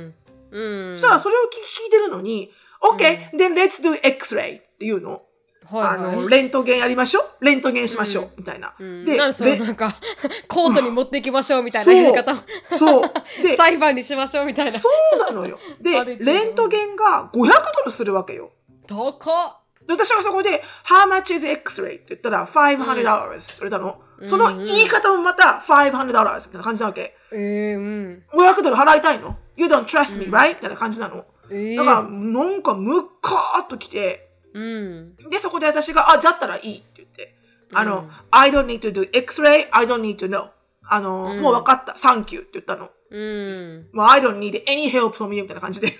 [0.50, 0.90] うん。
[0.90, 0.96] うん。
[0.96, 2.50] そしたらそれを聞聞いてるのに、
[2.82, 5.10] OK、then let's do X-ray っていうの。
[5.10, 5.20] はい
[5.66, 7.44] はいあの、レントゲンやりましょう？
[7.44, 8.74] レントゲンしましょう、みたいな。
[8.78, 9.94] うんで、なそのレなんか
[10.46, 11.62] コートに持っていきましょう？
[11.62, 12.34] みたいなやり方
[12.76, 13.10] そう。
[13.42, 14.44] で、裁判にしましょう？
[14.44, 15.58] みたいなそうなのよ。
[15.80, 18.50] で レントゲンが500ドルするわけよ。
[18.86, 21.96] 高っで私がそこで、How much is X-ray?
[21.96, 24.00] って言ったら、500 dollars って言われたの。
[24.24, 27.16] その言い方もまた、500 dollars みたいな感じなわけ。
[27.32, 30.50] えー、うん500ドル払いたいの ?You don't trust me, right?
[30.50, 31.26] みたいな感じなの。
[31.50, 37.34] えー、だから、なんかムッカーっと来て、うんで、そこで私が、あ、じゃったらいいって言って。
[37.72, 40.48] あの、I don't need to do x-ray, I don't need to know.
[40.86, 42.90] あの、もう分かった、Thank you って言ったの。
[43.10, 45.92] うんもう I don't need any help from you みたいな感じで。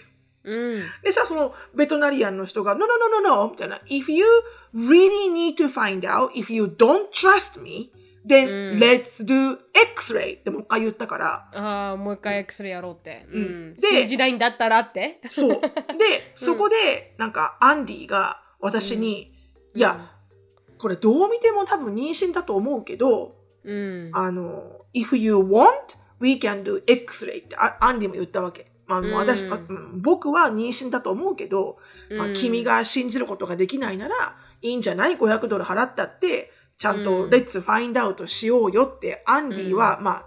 [0.45, 0.83] うん。
[1.03, 3.81] でさ、そのベトナリアンの人が、No, no, no, no, no, みたいな。
[3.87, 4.25] If you
[4.75, 7.91] really need to find out, if you don't trust me,
[8.27, 9.59] then let's do
[9.95, 15.21] x-ray ってもう一回言ったから、ああもう一回 X でやろうって、うん、で信じないんだったらって。
[15.29, 15.61] そう。
[15.61, 19.35] で、そこで、なんか、アンディが私に、
[19.75, 20.11] いや、
[20.79, 24.11] これどう見ても多分妊娠だと思うけど、うん。
[24.13, 28.67] あの、if you want, we can do x-ray ってあアンディも言ったわけ。
[28.87, 31.79] まあ、もう私、あうん僕は妊娠だと思うけど、
[32.11, 40.27] まあ、君が信じることができないなら、いいんじゃない ?500 ドル払ったって、ちゃんと Let's find out しようよって、アンディは、まあ、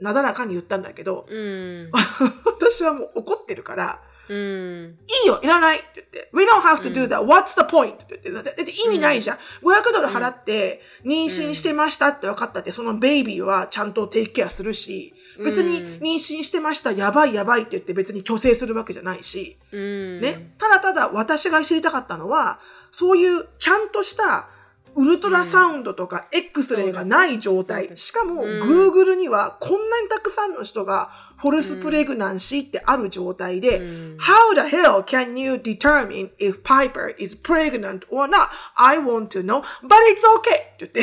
[0.00, 1.90] なだらかに言ったんだけど、うん。
[2.46, 6.30] 私はもう怒ってるから、うんいいよ、いらないって言って。
[6.32, 7.20] We don't have to do that.
[7.20, 7.94] What's the point?
[7.94, 8.30] って言って。
[8.30, 9.36] だって意味ないじゃん。
[9.36, 20.54] 500ドル払って妊娠してましたって分かったって、そのベイビーはちゃんとテイクケアするし、別に妊娠してました、やばいやばいって言って別に虚勢するわけじゃないし、うんね。
[20.58, 22.58] ただただ私が知りたかったのは、
[22.90, 24.48] そういうちゃんとした
[24.94, 27.90] ウルトラサウンドとか X レイがない状態。
[27.96, 38.48] しかも、Google にはこんなにたくさんの人がフォルスプレグナンシーってある状態で、How the hell can you determine if Piper is pregnant or not?
[38.76, 40.74] I want to know, but it's okay!
[40.74, 41.00] って言って。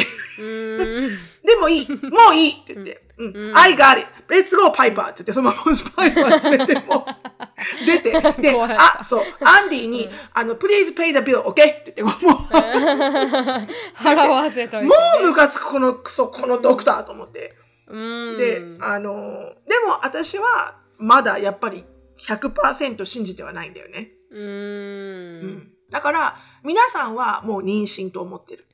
[1.48, 3.09] でもいいもういいって言って。
[3.20, 4.08] うん、I got it!
[4.30, 4.90] Let's go, Piper!
[4.90, 5.64] って言って、そのまま
[5.96, 7.06] パイパー連れてもう
[7.86, 11.52] 出て、で、あ、そう、アンディに、あの、please pay the bill, okay?
[11.52, 12.14] って言って、もう、
[14.02, 17.56] 払わせといてもうムカつくこのクソ、このドクターと思って。
[17.90, 21.84] うんで、あの、でも私はまだやっぱり
[22.20, 24.12] 100%信じてはないんだよね。
[24.32, 28.69] うんだから、皆さんはもう妊娠と思ってる。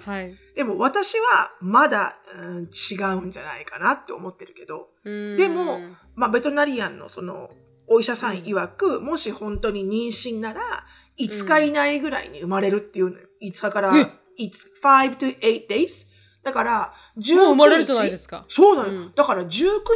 [0.00, 5.80] はいでも私はまだ、うん、違うんじゃないかなって思ってるけど、うんでも、
[6.14, 7.50] まあ、ベトナリアンのその
[7.86, 10.86] お医者さん曰く、もし本当に妊娠なら、
[11.18, 13.26] 5日以内ぐらいに生まれるっていうのよ。
[13.42, 14.00] 5日から、え
[14.40, 16.08] ？it's 5 to 8 days?
[16.42, 17.34] だから、19日。
[17.36, 19.10] もう生まれるじゃないですかそうなの。
[19.10, 19.48] だから、19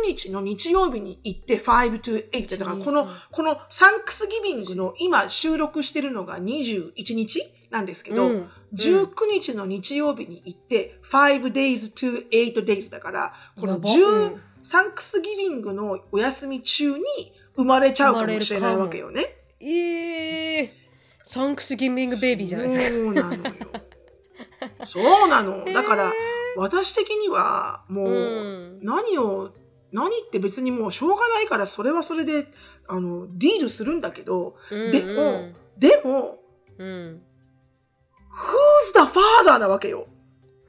[0.07, 2.59] 日の日曜日に行って5 to 8。
[2.59, 7.43] だから、この、このサンクスギビングの今収録してるのが21日？
[7.71, 13.89] なんですけど、うん19日の日曜日に行って、5 days to 8 days だから、このやば。
[13.89, 14.41] 10、うん。
[14.63, 17.05] サンクスギビングのお休み中に
[17.57, 19.37] 生まれちゃうかもしれないわけよね。
[19.61, 20.73] ええ
[21.25, 22.89] サンクスギミングベイビーじゃないですか。
[22.91, 23.43] そうなのよ。
[24.85, 25.65] そうなの。
[25.73, 26.13] だから、
[26.57, 28.81] 私的には、もう、うん。
[28.83, 29.53] 何を、
[29.93, 32.47] 何って別にもうしょうがないから、それはそれで、
[32.87, 34.91] あの、ディールするんだけど、うん。
[34.91, 36.39] でも、でも、
[36.79, 37.23] うん
[38.39, 40.07] who's the father なわけよ。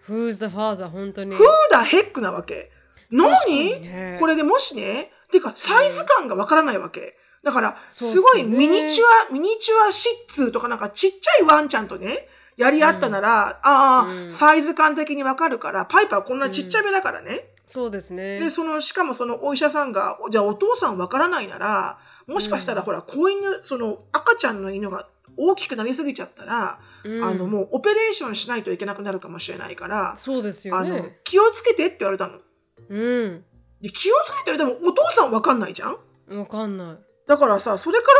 [0.07, 0.87] Who's the father?
[0.89, 1.35] 本当に。
[1.35, 2.71] Who the heck なわけ。
[3.11, 4.17] 何、ね。
[4.19, 7.17] これでもしね、てか、サイズ感がわからないわけ。
[7.43, 12.27] だから、すすごいミニチュア、ミニチュアシッツーとかなんかちっちゃいワンちゃんとね、
[12.57, 14.31] やり合ったなら、ああ、うん。
[14.31, 17.45] サイズ感的にわかるから、パイパーこんなちっちゃめだからね。
[17.65, 18.39] そうですね。
[18.39, 25.07] で、その、しかもそのお医者さんが、じゃあお父さんわからないなら、もしかしたらほら、子犬、その赤ちゃんの犬が
[25.39, 27.23] 大きくなりすぎちゃったら、うん。
[27.23, 32.39] あの、もうオペレーションしないといけなくなるかもしれないから、そうですよあのね、気をつけてって言われたの。
[32.89, 33.45] うん。
[33.81, 36.37] で、気をつけてって言われてもお父さんわかんないじゃん？
[36.39, 36.97] わかんない。
[37.27, 38.13] だからさ、それから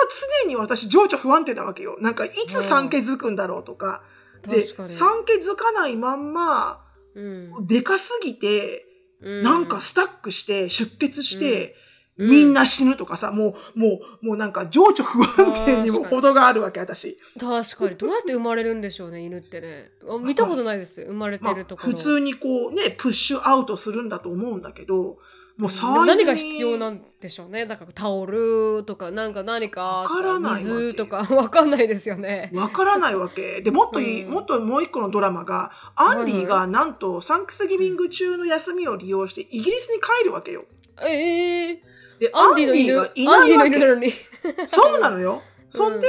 [0.44, 1.98] 常に私情緒不安定なわけよ。
[2.00, 4.04] なんか、いつ産気づくんだろうとか。
[4.48, 4.90] で、確かに。
[4.90, 7.68] 産気づかないまんま、うん。
[7.68, 8.86] でかすぎて、
[9.22, 11.89] うなんかスタックして、出血して、うん
[12.20, 17.18] みんな死ぬとかさ、もう、もう、もうなんか情緒不安定にも程があるわけ、私。
[17.40, 17.96] 確かに。
[17.96, 19.92] どうやって生まれるんでしょうね犬ってね。
[20.08, 21.02] あ見たことないです。
[21.02, 25.18] 生まれてまあると、ころ、普通にこうね、プッシュアウトするんだと思うんだけど、
[25.60, 27.66] もうサイズに何が必要なんでしょうね。
[27.66, 30.64] だからタオルとかなんか何かわからないわけ。
[30.64, 31.28] 水とか。
[31.36, 32.50] わかんないですよね。
[32.54, 33.62] わからないわけ。
[33.62, 34.32] で、もっといい、うん。
[34.32, 40.64] もっともう一個のドラマが、アンディがなんとサンクスギビング中の休みを利用してイギリスに帰るわけよ。
[41.02, 41.84] ええ
[42.20, 43.70] で、アンディの犬ディのないわけ。
[43.70, 44.14] 犬なのに
[44.68, 45.42] そうなのよ。
[45.70, 46.08] そんで、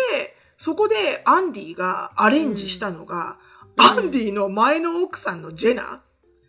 [0.57, 3.51] そこでアンディがアレンジしたのが、うん
[3.83, 6.03] アンディの前の奥さんのジェナ。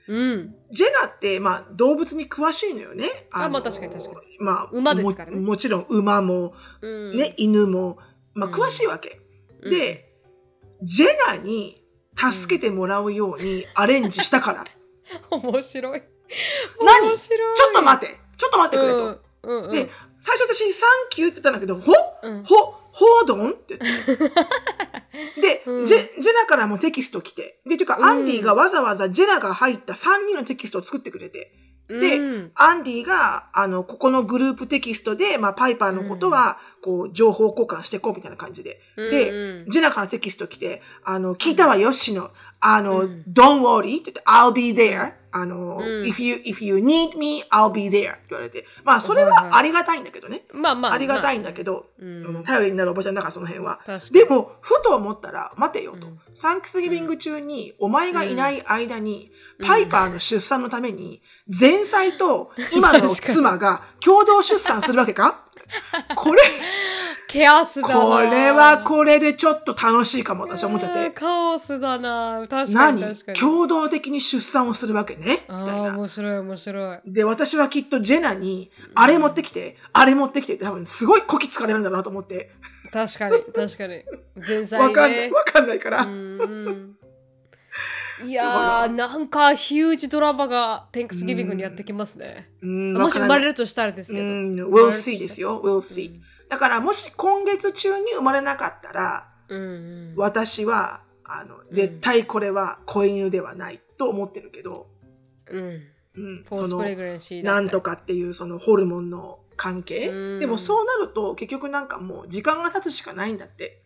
[0.08, 3.28] うんジェナって、まあ、動物に詳しいのよね。
[3.32, 4.38] あのまあ確かに確かに。
[4.39, 8.00] まあ、馬ですからねももちろん馬も、うんね、犬も、
[8.34, 9.21] まあ、うん詳しいわけ。
[9.62, 10.12] うんで、
[10.82, 11.82] ジェナに
[12.15, 14.65] 助けてもらうようにアレンジしたから。
[15.30, 16.04] 面白い
[16.82, 17.08] 何？
[17.08, 19.31] 面白いちょっと待って、ちょっと待ってくれと。
[19.43, 22.56] うんうんうんで、最初私、サンキューって言ったんだけど、ほうんほ、
[22.91, 23.82] ほーどんって言っ
[25.36, 25.41] て。
[25.41, 27.62] で、 うんジェ、ジェナからもテキスト来て。
[27.65, 31.54] で、というか、うんアンディがわざわざジェナが入った3人のテキストを作ってくれて。
[31.89, 38.80] でうんアンディが、あの、ここのグループテキストで、まあ、パイパーのことは、こう、情報交換していこうみたいな感じで。
[38.98, 42.32] で、うんジェナからテキスト来て、あの、聞いたわよ、しの。
[42.60, 45.13] あの、うん don't worry って言って、I'll be there.
[45.34, 48.65] あの、うん if you, if you need me, I'll be there って言われて。
[48.84, 50.44] まあ、それはありがたいんだけどね。
[50.54, 53.80] まあまあありがたいいんだけど、うんうん頼りになるおばちゃんだからその辺は。
[54.12, 56.08] でも、ふと思ったら、待てよと。
[56.08, 59.32] うんサンクスギビング中に、お前がいない間に、
[59.65, 65.44] パイパーの出産のために、前妻と今の妻が共同出産するわけか？
[66.16, 66.42] これ、
[67.28, 71.12] ケアスだなこれはこれでちょっと楽しいかも、私は思っちゃっえーて。
[71.12, 73.34] カオスだな確かに何？
[73.40, 75.46] 共同的に出産をするわけね。
[75.50, 75.98] みああたいな。
[75.98, 82.52] 面白い面白いで、私はきっとジェナに、あれ持ってきて、あれ持ってきてって多分すごいこき使われるんだろうなと思って。
[82.92, 84.04] 確かに確かに
[84.46, 86.02] 前菜 ねわかんない、わかんないから。
[86.04, 86.96] うんうん
[88.26, 92.50] いやーなんかヒュージドラマがテンクスギビングにやってきますね。
[92.62, 94.26] うんもし生まれるるとしたらですけど。
[94.26, 96.20] うん、生 we'll see ですよ、we'll see。
[96.50, 100.14] だからもし今月中に生まれなかったら、うんうん。
[100.18, 104.88] 私は、あの、絶対これは子犬ではないと思ってるけど、
[105.48, 105.82] うん。
[106.14, 106.84] うん、その
[107.44, 110.40] なんとかっていうそのホルモンの関係、うん。
[110.40, 113.82] でもそうなると結局なんかもう時間が経つしかないんだって。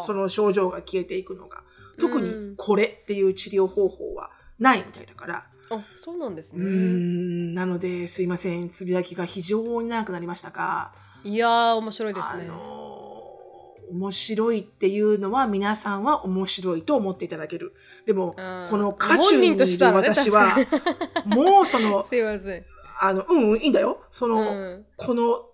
[0.00, 1.64] その症状が消えていくのが
[1.98, 2.50] 特うん。
[2.50, 5.46] にこれっていう治療方法はないみたいだから。
[5.70, 6.64] あそうなんですね。
[6.64, 7.54] ん。
[7.54, 8.68] なのですいません。
[8.68, 12.84] つぶやきが非常に長くなりましたが、いやー面白いですあねのー
[13.90, 17.74] 面白いっていうのは皆さんは面白いと思っていただける。
[18.06, 20.56] でもうんこの渦中にいる私は
[21.26, 22.64] もうその すいません。
[23.00, 24.00] あのうんうんいいんだよ。
[24.10, 24.86] その、うん。
[24.96, 25.46] この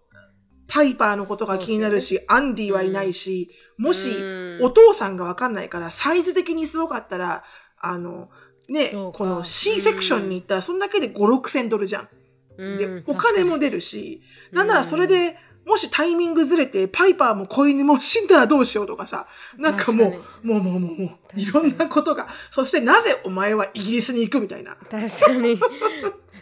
[0.70, 4.64] パイパーのことが気になるし、アンディはいないし、もしうん。
[4.64, 7.44] お父さんがわかんないから、サイズ的にすごかったら、
[7.78, 8.30] あの、
[8.68, 12.09] ね、この C セクションに行ったら、そんだけで5、6千ドルじゃん。
[12.56, 24.76] でうん、お金も出るし、なんならそれで、もしタイミングずれて、パイパーも子犬も死んだらどうしようとかさ、なんかもうもうもうもうもう、いろんなことが、そしてなぜお前はイギリスに行くみたいな。
[24.90, 25.59] 確かに。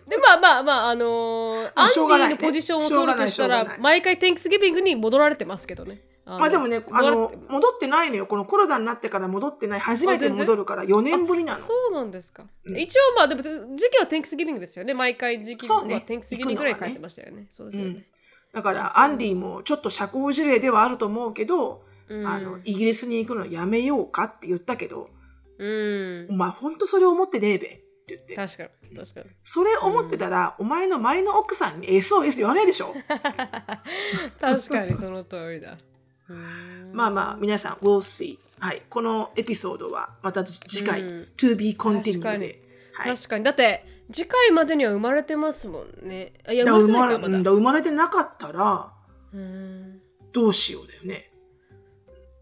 [0.08, 6.00] でまあまあまああのーまあアンディのポジションを取るとしたら毎回 Thanksgivingに戻られてますけどね。
[6.24, 8.26] あまあでもね、あの、戻ってないのよ。
[8.26, 9.80] このコロナになってから戻ってない。
[9.80, 11.58] 初めて戻るから4年ぶりなの。
[11.58, 12.44] そうなんですか。
[12.66, 14.92] うん一応まあでも時期は Thanksgivingですよね。
[14.92, 17.46] 毎回時期そうねは Thanksgivingぐらい帰ってましたよね。
[17.48, 18.04] そうですよね。
[18.52, 25.10] だから、アンディもちょっと社交辞令ではあると思うけど、うんあの、イギリスに行くのやめようかって言ったけど、
[25.58, 26.32] うんお。
[26.34, 27.80] 前ほんとそれ思ってねえべ
[28.14, 28.54] って言って。
[28.56, 29.26] 確かに確かに。
[29.42, 32.94] それ思ってたら、お前の前の奥さんに SOS 言わないでしょ？
[34.40, 35.76] 確かにその通りだ。
[36.28, 38.38] うんまあまあ、皆さん、we'll see.
[38.58, 38.82] はい。
[38.88, 42.62] このエピソードはまた次回、うん to be 確か continued にで。
[42.92, 43.16] はい。
[43.16, 48.90] 確かにだって次回までには生まれてますもんねあいやだ生まれてない生まれてなかったら
[49.34, 50.00] うん
[50.32, 51.30] どうしようだよね。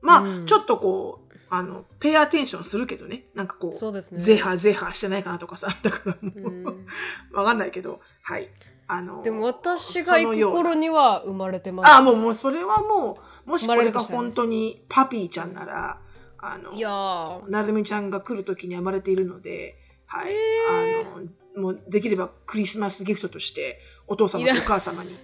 [0.00, 3.24] まあ、うんちょっとこう、あの、ペアアテンションするけどね。
[3.34, 4.20] なんかこう、そうですね。
[4.20, 5.68] ゼハゼハしてないかなとかさ。
[5.82, 6.86] だからもう、うん。
[7.32, 8.48] わかんないけど、はい。
[8.88, 11.90] あの、でも私が行く頃には生まれてます。
[11.90, 16.00] あ、もう、もう、それはもう、もしこれが本当にパピーちゃんなら、
[16.38, 17.50] あのい、やー。
[17.50, 19.76] なるみちゃんが来る時に生まれているので、
[20.06, 20.32] はい。
[20.32, 20.36] へ
[20.68, 25.16] あの、もう、できればクリスマスギフトとして、お父様とお母様に、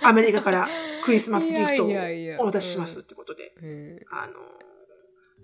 [0.00, 0.68] アメリカから
[1.04, 1.90] クリスマスギフトを
[2.38, 4.00] お渡ししますってことで、うん。
[4.10, 4.32] あの、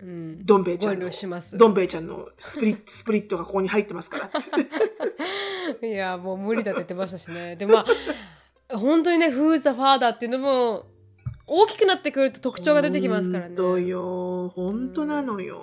[0.01, 4.29] うんどん兵衛ちゃごんどん兵衛ちゃんのスプリット スプリットがここに入ってますから。
[5.87, 7.85] いやもう無理だって言ってましたしねでま
[8.69, 10.87] あ本当にね「Who's the father」っていうのも
[11.47, 14.51] 大きくなってくると特徴が出てきますからね本当よ。
[14.55, 15.61] 本当なのよ。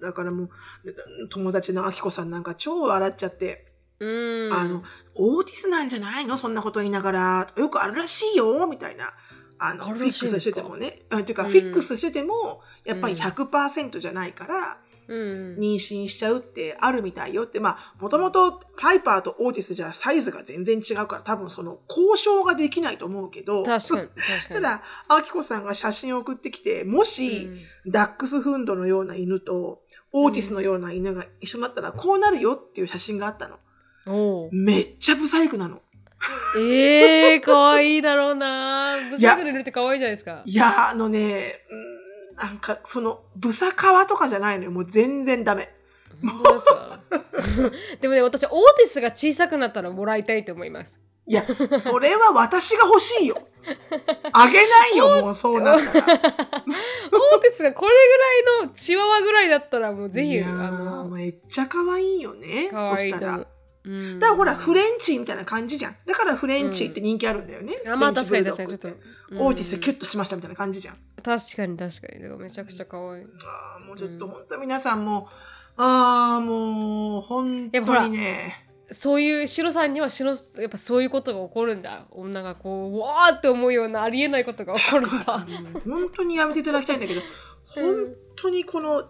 [0.00, 0.48] だからもう、
[1.28, 3.66] 友達のあきこさんなんか超笑っちゃって、
[3.98, 4.82] うんあの、
[5.14, 6.36] オーティスなんじゃないの？
[6.36, 9.12] そんなこと言いながら、よくあるらしいよみたいな。
[9.62, 11.00] あの、フィックスしててもね。
[11.10, 11.50] うん、ていうか、うん。
[11.50, 15.56] フィックスしてても、やっぱり100%じゃないから、うん。
[15.58, 24.54] 妊娠しちゃうってあるみたいよって、まあ、もともとパイパーとオーティスじゃサイズが全然違うから、多分その交渉ができないと思うけど、確かに 確かに。
[24.54, 27.50] ただ、あきこさんが写真を送ってきて、もし、
[27.86, 29.82] ダックスフンドのような犬と、
[30.12, 33.58] オーティスのような犬が一緒になったら、こうなるよっていう写真があったの。
[34.06, 34.48] おう。
[34.52, 35.82] めっちゃブサイクなの。
[36.58, 42.00] ええー、かわいいだろうなブサイクでいるってかわいいじゃないですかいや、あのね、うん
[42.36, 44.70] なんか、その、ブサカワとかじゃないのよ。
[44.70, 45.68] もう全然ダメ。
[46.22, 47.70] 本当ですか？
[48.00, 51.44] でもね私オーティスが小さくなったらもらいたいと思いますいや、
[51.78, 53.36] それは私が欲しいよ。
[54.32, 55.90] あげないよ、もうそうなったら。
[55.92, 56.00] オー
[57.40, 57.92] ティスがこれ
[58.44, 60.70] ぐらいのチワワぐらいだったらもうぜひあいやー
[61.04, 62.68] のめっちゃ可愛いよね。
[62.70, 63.46] かそしたら。
[63.84, 65.96] だからほら、フレンチみたいな感じじゃん。
[66.06, 67.74] だからフレンチって人気あるんだよね。
[67.86, 68.88] あまあ確かに確かにちょっと
[69.30, 70.96] うんオーティスキュッとしましたみたいな感じじゃん。
[71.22, 75.28] 確かに確かにだからめちゃくちゃ可愛いああ、もうちょっと本当皆さんも、
[75.76, 78.66] ああ、もう、本やっぱほら当にね。
[78.90, 85.46] そういうシロさんにはシロやっぱそういうことが起こるんだ女がこううわーって思うようなありえないことが起こるんだ
[85.86, 87.20] 本当にやめていただきたいんだけど、
[87.64, 89.04] 本当にこの、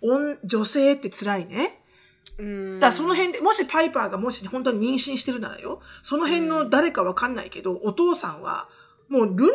[0.00, 1.82] 女女性って辛いね。
[2.38, 8.68] うんだからその辺で、もしパイパーがもし本当に妊娠してるならよ、その辺の誰かわかんないけど、お父さんは、
[9.08, 9.54] もうルンルンで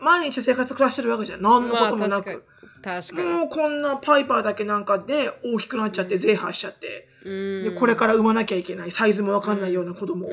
[0.00, 1.42] 毎日生活暮らしてるわけじゃん。
[1.42, 2.26] 何のこともなく。
[2.26, 10.30] まあ確かにもうこんなパイパーだけなんかで大きくなっちゃって、ゼーハーしちゃって、うんで、これから産まなきゃいけない、サイズもわかんないような子供を。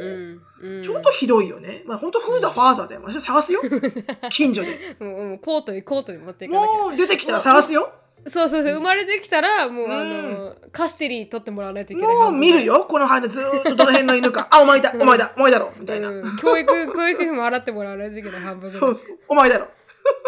[0.81, 1.83] ちょっとひどいよね。
[1.85, 3.01] まあ本当フーザファーザーだよ。
[3.05, 3.61] 私探すよ。
[4.31, 4.95] 近所で。
[4.99, 7.93] もうコートにコートに持っていかなきゃもう出てきたら探すよ。
[8.27, 12.85] そうそうそう生まれてきたらもう、あのカステリー取ってもらわないといけないもう見るよ。
[12.85, 14.47] この間ずーっとどの辺の犬か。
[14.51, 15.73] あ、お前だ、お前だ、お前だろ。
[15.79, 16.09] みたいな。
[16.09, 19.17] うん教育教育費も払ってもらわないといけない半分そうそう。
[19.27, 19.67] お前だろ。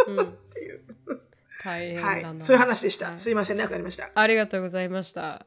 [0.07, 0.17] うん
[1.63, 2.35] 大変だはな、い。
[2.39, 3.07] そういう話でした。
[3.09, 4.09] はいすいません、長くなりました？
[4.15, 5.45] ありがとうございました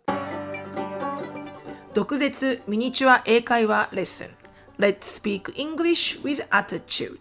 [1.92, 4.28] 毒舌ミニチュア英会話レッスン
[4.78, 7.16] Let's speak English with attitude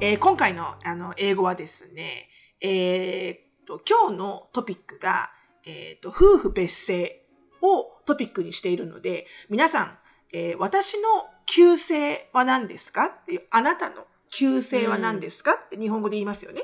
[0.00, 2.28] えー今回のあの英語はですね、
[2.60, 5.30] えーっと今日のトピックが、
[5.66, 7.20] えーっと夫婦別姓
[7.62, 9.98] をトピックにしているので皆さん、
[10.32, 11.08] えー私の
[11.46, 13.06] 旧姓は何ですか？
[13.06, 16.62] っていうあなたの旧姓は何ですか、って日本語で言いますよね。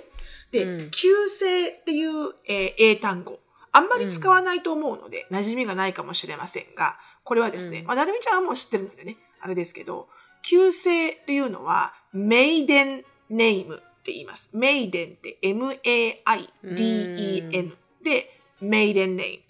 [0.53, 0.91] で、うん。
[0.91, 3.41] 旧姓っていう、えー英単語。
[3.73, 10.09] あんまり使わないと思うので、馴染みがないかもしれませんが、これはですね、まあ、なるみちゃんはもう知ってるのでね、あれですけど、
[10.43, 14.51] 旧姓っていうのは、メイデンネームって言います。
[14.53, 15.77] メイデンって M-A-I-D-E-N
[18.03, 19.45] で、メイデンネーム。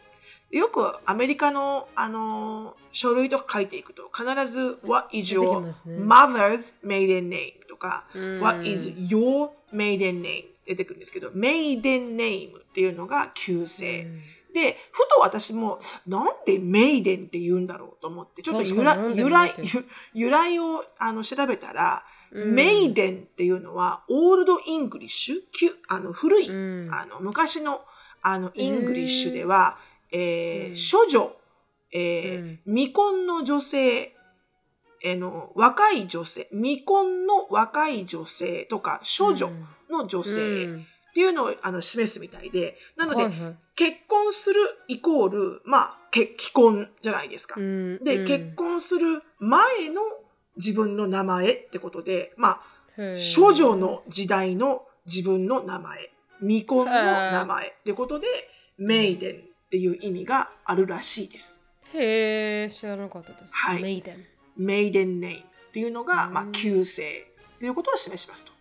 [0.51, 12.57] よくアメリカの、あのー書類とか書いていくと、必ず What is your mother's maiden name とか、ん What is your maiden name 出てくるんですけど、maiden name
[12.57, 14.07] っていうのが旧姓。
[14.55, 19.53] で、ふと私も、なんで maidenって言うんだろうと思って、ちょっと由来由来
[20.15, 26.89] 由来をあの調べたら、 maidenっていうのは、 Old English、旧あの古い、ん。
[26.95, 27.85] あの昔の
[28.23, 29.77] あの Englishでは、
[30.13, 31.37] えー処女、
[31.91, 34.15] えー未婚の女性、
[35.03, 39.51] えーの若い女性、未婚の若い女性とか、処女
[39.91, 40.79] の女性
[41.15, 43.57] っていうのをあの示すみたいで、なので、はいはい。
[43.77, 44.57] 結婚する
[44.89, 47.55] イコール、まあ、け既婚じゃないですか。
[47.57, 48.27] うんで、うん。
[48.27, 50.03] 結婚する前の
[50.57, 52.61] 自分の名前ってことで、まあ、
[53.37, 56.11] 処女の時代の自分の名前、
[56.41, 58.27] 未婚の名前ってことで、
[58.77, 61.61] メイデンっていう意味があるらしいです。
[61.95, 63.83] へえ知らなかったです、はい。
[63.83, 64.27] メイデン。
[64.57, 65.43] メイデンネイムっ
[65.73, 66.33] ていうのが、うん。
[66.33, 67.09] まあ、旧姓
[67.55, 68.54] っていうことを示しますと。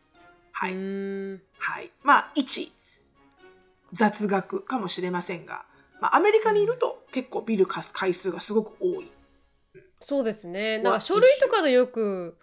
[0.64, 1.42] はうい。
[1.60, 1.92] はい。
[2.04, 2.72] まあ、一、
[3.92, 5.66] 雑学かもしれませんが、
[6.02, 9.12] まあ、アメリカにいると結構ビル貸す回数がすごく多い。
[10.00, 12.38] そうですねはなんか書類とかでよく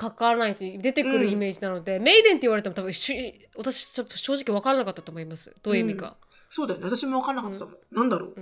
[0.00, 6.16] 書かないと出てくるイメージなので、メイデンって言われても多分し私ちょっと正直分からなかったと思いますどういう意味か、
[6.48, 6.86] そうだよね。
[6.86, 7.94] 私も分からなかったと思う。
[7.94, 8.34] なんだろう。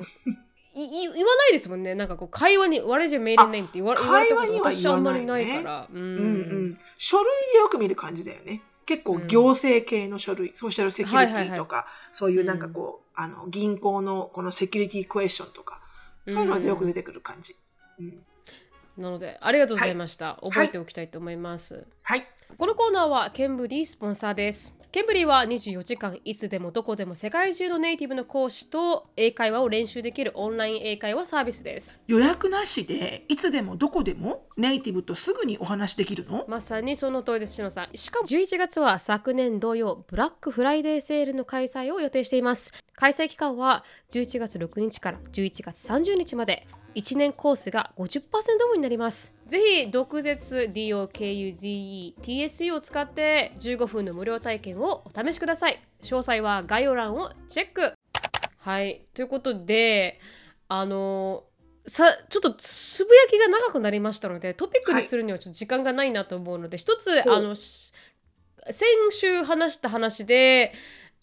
[0.72, 4.12] いい言わないですもんねなんかこう会話に「What is your maiden name?」って言われたこ
[4.46, 6.16] と私あんまりないからうんうんう
[6.68, 6.78] ん。
[6.96, 8.62] 書類でよく見る感じだよね。
[8.90, 15.80] 結構行政系の書類、ソーシャルセキュリティとか、そういうなんかこう、あの、銀行のこのセキュリティクエスチョンとか、
[16.26, 17.54] そういうのがよく出てくる感じ。
[18.00, 18.18] うん。
[18.98, 20.46] なのでありがとうございました、い。
[20.50, 22.26] 覚えておきたいと思います、はい。
[22.58, 24.79] このコーナーはケンブリースポンサーです。
[24.92, 32.00] ケンブリーは24時間いつでもどこでも世界中のネイティブの講師と英会話を練習できるオンライン英会話サービスです。
[32.08, 36.44] 予約なしで、いつでもどこでもネイティブとすぐにお話できるの？
[36.48, 37.96] まさにその通りです、しのさん。
[37.96, 42.72] しかも11月は昨年同様、ブラックフライデーセールの開催を予定しています。
[42.96, 46.66] 開催期間は11月6日から11月30日まで。
[46.94, 48.20] 1年コースが50%
[48.66, 49.34] オフになります。
[49.46, 55.78] ぜひ、毒舌 DOKUZETSU を使って15分の無料体験をお試しください。
[56.02, 57.92] 詳細は概要欄をチェック。
[58.58, 60.20] はい、ということで、
[60.68, 61.44] あの
[61.86, 67.92] さちょっとつぶやきが長くなりましたのでトピックにするにはちょっと時間がないなと思うので、一つほうあのし
[68.70, 70.72] 先週話した話で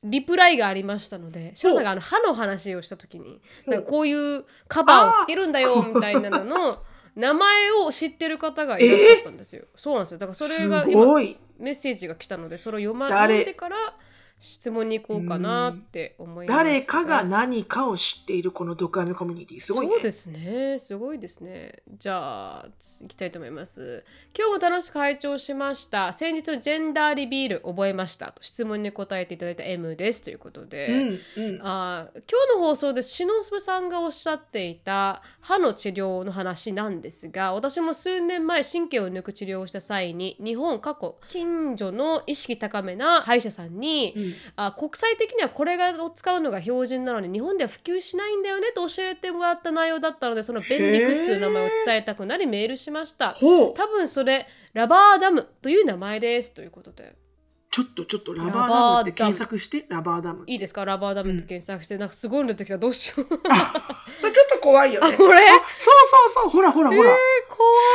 [0.03, 6.83] リプライがありましたので翔さんがあの歯の話をした時になんかこういうカバーをつけるんだよみたいなのの
[7.15, 9.65] 名前を知ってる方がいらっしゃったんですよ。
[9.75, 11.19] そうなんですよだからそれすが今。
[11.57, 13.39] メッセージが来たのでそれを読,、ま、誰？
[13.39, 13.75] 読んでから
[14.39, 16.57] 質問に行こうかなって思います。
[16.57, 19.59] 誰かが何かを知っているこの毒アメコミュニティ。
[19.59, 19.93] すごいね。
[19.93, 20.79] そうですね。
[20.79, 21.81] すごいですね。
[21.97, 22.69] じゃあ
[23.01, 24.05] 行きたいと思います。
[24.37, 26.13] 今日も楽しく拝聴しました。
[26.13, 31.59] 先日のジェンダーリビール覚えましたと質問に答えていただいた M ですということで、うんうん。
[31.63, 53.33] あー今日の放送で篠津さんがおっしゃっていた歯の治療の話なんですが私も数年前神経を抜く治療をした際に日本過去近所の意識高めな歯医者さんに、うんあ国際的にはこれがを使うのが標準なのに日本では普及しないんだよねと教えてもらった内容だったのでその便利グッズの名前を伝えたくなりメールしました。
[53.39, 57.15] 多分それラバーダムという名前ですということで。
[57.69, 60.43] ちょっとちょっとラバーダムって検索して、ラバーダム。
[60.47, 60.83] いいですか？
[60.85, 62.77] ラバーダムって検索して、なんかすごいの出てきた。
[62.77, 63.27] どうしよう。
[63.29, 65.07] あちょっと怖いよね。
[65.13, 65.37] あこれ？
[65.47, 65.59] そう
[66.33, 66.49] そうそう。
[66.49, 67.15] ほらほらほら。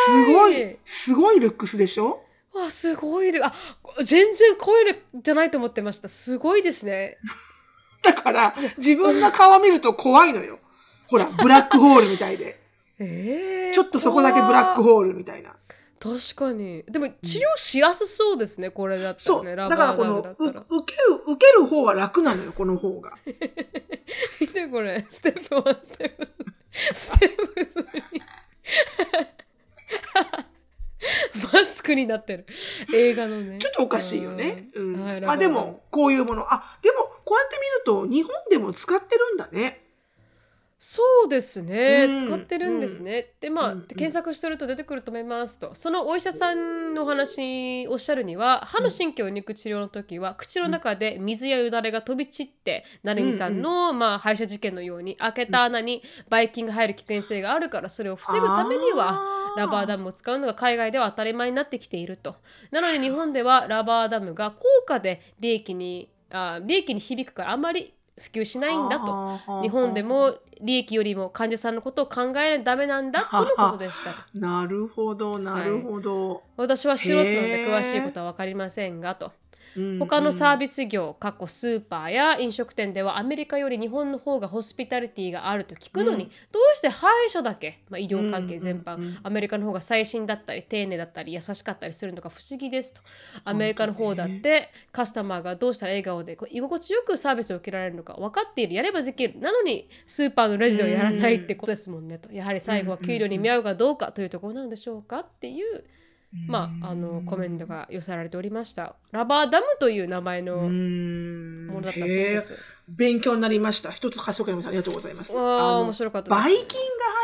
[0.07, 0.73] すご怖い。
[0.73, 2.22] い、すごいルックスでしょ？
[2.55, 3.53] わすごいるあ
[4.05, 7.19] 全然こういうのじゃないと思ってましたすごいですね
[8.03, 10.59] だから、自分の顔見ると怖いのよ。
[11.07, 12.61] ほら、 ブラックホールみたいで。
[12.99, 15.55] えー、ちょっとそこだけブラックホホールみたいな。
[15.99, 19.45] 確かにでも治療しやすそうですね、これだったそう。
[19.45, 20.43] らねだからこの、受け
[21.01, 23.17] る、受ける方は楽なのよ、この方が。
[24.41, 26.29] 見てこれステップ1ステップ2
[26.95, 27.55] ステップ
[30.21, 30.45] 3
[31.53, 32.47] マスクになってる
[32.95, 34.69] 映画のねちょっとおかしいよね。
[34.75, 34.93] うん
[35.27, 36.53] あでも、こういうもの。
[36.53, 39.82] あ、でも、こうやって見ると、日本でも使ってるんだね。
[40.85, 42.27] そうですね、うん。
[42.27, 43.35] 使ってるんですね。
[43.41, 43.87] でまあ、うんうん。
[43.87, 45.77] 検索すると出てくると思いますと。
[45.77, 59.23] そのお医者さんのお話おっしゃるには歯の神経を抜く治療の時は口の中で水やよだれが飛び散って成美さんの、まあ、歯医者事件のように開けた穴にばい菌が入る危険性があるからそれを防ぐためには
[59.57, 62.35] ラバーダムを使うのが海外では当たり前になってきていると。
[62.73, 69.63] なので日本ではラバーダムが高価で利益にあ利益に響くからあんまり普及しないんだと。
[69.63, 74.39] 日本でも利益よりも患者さんのことを考えないとダメなんだとのことでしたと。
[74.39, 76.43] なるほど、なるほど。
[76.57, 79.33] 私は素人なので詳しいことは分かりませんがと。
[79.77, 79.99] うん。
[79.99, 86.31] 他のサービビス業、過去スーパーや飲食店ではアメリカより日本の方がホスピタリティがあると聞くのに、うん。
[86.53, 93.01] どうして歯医者だけ、まあ、医療関係全般、アメリカの方が最新だったり丁寧だったり優しかったりするのが不思議ですと。
[93.45, 99.39] アメリカの方だってカスタマーがどうしたら笑顔で居心地よくサービスを受けられるのか分かっているやればできる。
[99.41, 102.33] なのにスーパーのレジではやらないってことですもんねと。
[102.33, 105.85] やはり最後は給料に見合うかどうかというところなんでしょうかっていう
[106.49, 108.97] まあ、あのコメントが寄せられておりました。
[109.11, 112.55] ラバーダムという名前のもものだったそうです。
[112.89, 113.91] 勉強になりました。
[113.91, 114.69] 一つ貸しておきました。
[114.69, 115.35] ありがとうございます。
[115.35, 116.43] わあ、あの面白かったです。
[116.43, 116.67] ばい菌が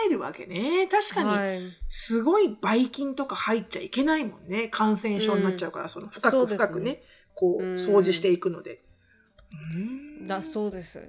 [0.04, 0.86] 入るわけね。
[0.88, 4.68] 確かに、はい、すごいばい菌とか入っちゃいけないもんね。
[4.68, 7.02] 感染症になっちゃうから、その深く深くね、
[7.34, 8.84] こう、うん掃除していくので。
[9.74, 11.02] うんだそうです。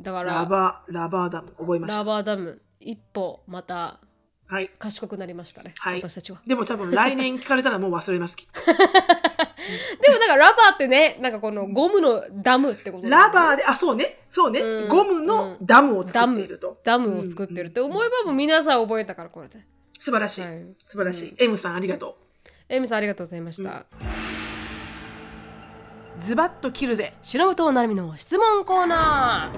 [0.00, 2.04] だからラバー、ラバーダム、覚えましラた。
[2.04, 4.00] バーダム一歩また
[4.46, 4.70] はい。
[4.78, 8.36] 賢くなりましたね、はい私たちはでも多分来年聞かれたらもう忘れます。
[8.46, 14.24] でもなんかラバーってねなんかこのゴムのダムってことラバーで、あ、そうね。
[14.30, 14.60] そうね。
[14.60, 16.80] うんゴムのダムを作っていると。
[16.84, 19.60] ダムを作ってるって思えばもう皆さん覚えたからこれで
[19.92, 20.40] 素晴らしい。
[20.42, 21.34] はい素晴らしい。
[21.38, 22.18] エムさん、ありがと
[22.68, 23.86] エミさんありがとうございました、う。
[26.18, 27.12] ズバッと切るぜ。
[27.22, 29.52] 白本なるみの質問コーナ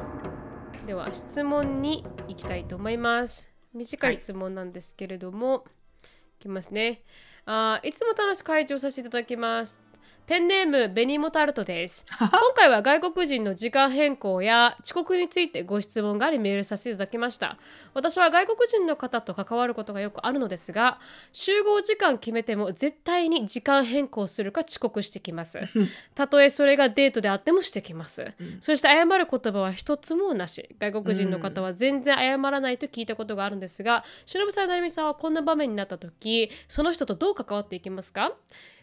[0.82, 5.64] ーでは質問に行きたいと思います短い質問なんですけれども、
[6.38, 7.02] い、きますね。
[7.44, 9.80] あーいつも楽しく会長させていただきます
[10.26, 12.04] ペンネームベニモタルトです。
[12.18, 17.58] 今回は外国人の時間変更や遅刻についてご質問がありメールさせていただきました。
[17.94, 20.98] 私は外国人の方と関わることがよくあるのですが
[21.30, 25.60] 集合時間決めても絶対に時間変更するか遅刻してきます。
[26.16, 30.68] たとえそれがデートであってもしてきます、そして謝る言葉は一つもなし。
[30.80, 38.32] 外国人の方は全然謝らないと聞いたことがあるんですが忍さん成美さんはこんな場面になった時その人とどう関わっていきますか？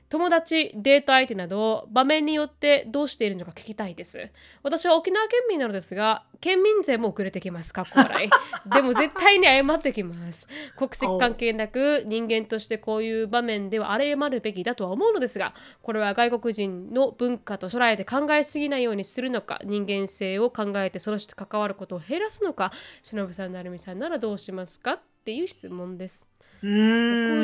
[0.09, 4.29] 友達、デート相手など場面によってどうしているのか聞きたいです。
[4.61, 7.73] 私は沖縄県民なのですが、県民税も遅れてきます。
[7.73, 8.29] かっこ笑い。
[8.69, 10.47] でも絶対に謝ってきます。
[10.77, 24.93] 国籍関係なく人間としてこういう場面では謝るべきだとは思うのですが、これは外国人の文化と捉えて考えすぎないようにするのか、人間性を考えてその人と関わることを減らすのか、忍さん、成美さんならどうしますか？
[24.93, 26.29] っていう質問です。
[26.59, 26.65] 遅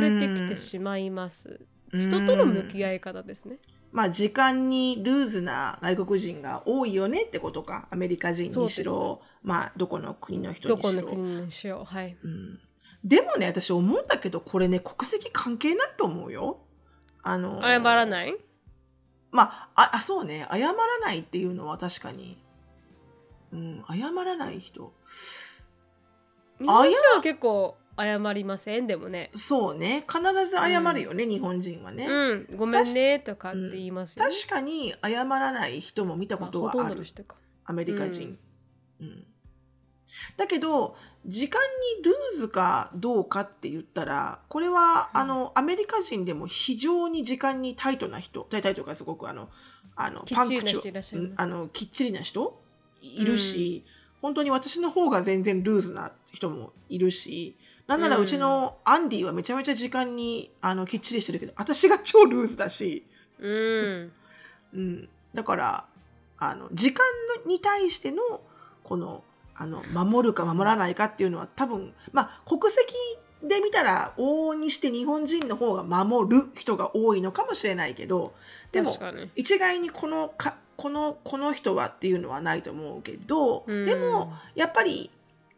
[0.01, 1.61] れてきてしまいます。
[1.93, 3.57] 人との向き合い方ですね。
[3.91, 7.87] まあ時間にルーズな外国人が多いよねってことか。
[7.89, 11.03] アメリカ人にしそろ、まあどこの国の人どにしろ。
[11.03, 11.85] この国にしよう。
[11.85, 12.15] はい。
[13.03, 16.59] でもね、私思うんだけど、これね、国籍関係ないと思うよ。
[17.23, 18.35] あの、謝らない？
[19.31, 22.43] まあ、あ、あそうね、謝らないっていうのは確かに、
[23.51, 24.93] うん、謝らない人。
[26.59, 28.87] 日本人は結構謝りません？
[28.87, 29.29] でもね。
[29.35, 32.05] そうね、必ず謝るよね、日本人はね。
[32.07, 34.31] うん、ごめんねとかって言いますよ、ね。
[34.31, 37.03] 確かに謝らない人も見たまあ、ことはある。
[37.65, 38.37] アメリカ人。
[39.01, 39.25] うん
[40.37, 40.95] だけど
[41.25, 41.61] 時間
[41.97, 49.49] にルーズかどうかって言ったらこれは、あのアメリカ人でも非常に時間にタイトな人タイタイとかすごくあの
[49.95, 52.59] あのパンクチュ人いらっしゃいますうんあのきっちりな人
[53.01, 53.85] いるし、
[54.21, 57.55] 本当に私の方が全然ルーズな人もいるし
[57.89, 63.03] なんならうちのアンディはめちゃめちゃ時間にあのきっちりしてるけど私が超ルーズだし。
[63.39, 64.11] うん。
[64.75, 65.85] うん、だから
[66.37, 67.03] あの時間
[67.47, 68.41] に対しての
[68.83, 69.23] この
[69.55, 72.93] あの守るか守らないかっていうのは多分まあ国籍
[73.41, 78.35] で見たら往々にして日本人の方が守る人が多いのかもしれないけど
[78.71, 78.95] でも。
[79.35, 85.09] 一概にこのかこのこの人はっていうのはないと思うけど、うんでもやっぱり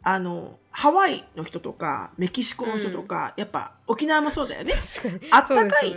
[0.03, 4.73] あのハワイの人とかメキシコの人とか、やっぱ沖縄もそうだよね。
[5.31, 5.93] あったかい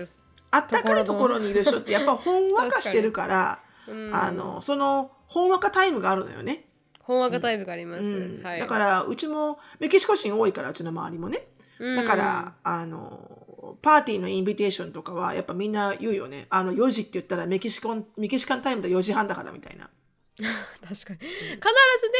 [0.51, 3.61] あったかいところにいる人ってやっぱほんわかしてるから。
[3.87, 4.15] そうん。
[4.15, 6.67] あのそのほんわかタイムがあるのよね、
[7.01, 8.03] 本話がタイプがあります。
[8.03, 8.43] うん。
[8.43, 8.61] はい。
[8.61, 11.49] だからうちもメキシコ人多いからうちの周りもね。
[11.79, 11.97] うん。
[11.97, 16.47] だから、あのパーティーのインビテーションとかはやっぱみんな言うよね。
[16.51, 19.91] あの4時って言ったらメキシコンメキシカンタイムで4時半だからみたいな
[20.41, 20.49] 確
[20.83, 20.91] かに。
[20.91, 21.61] 必ずね、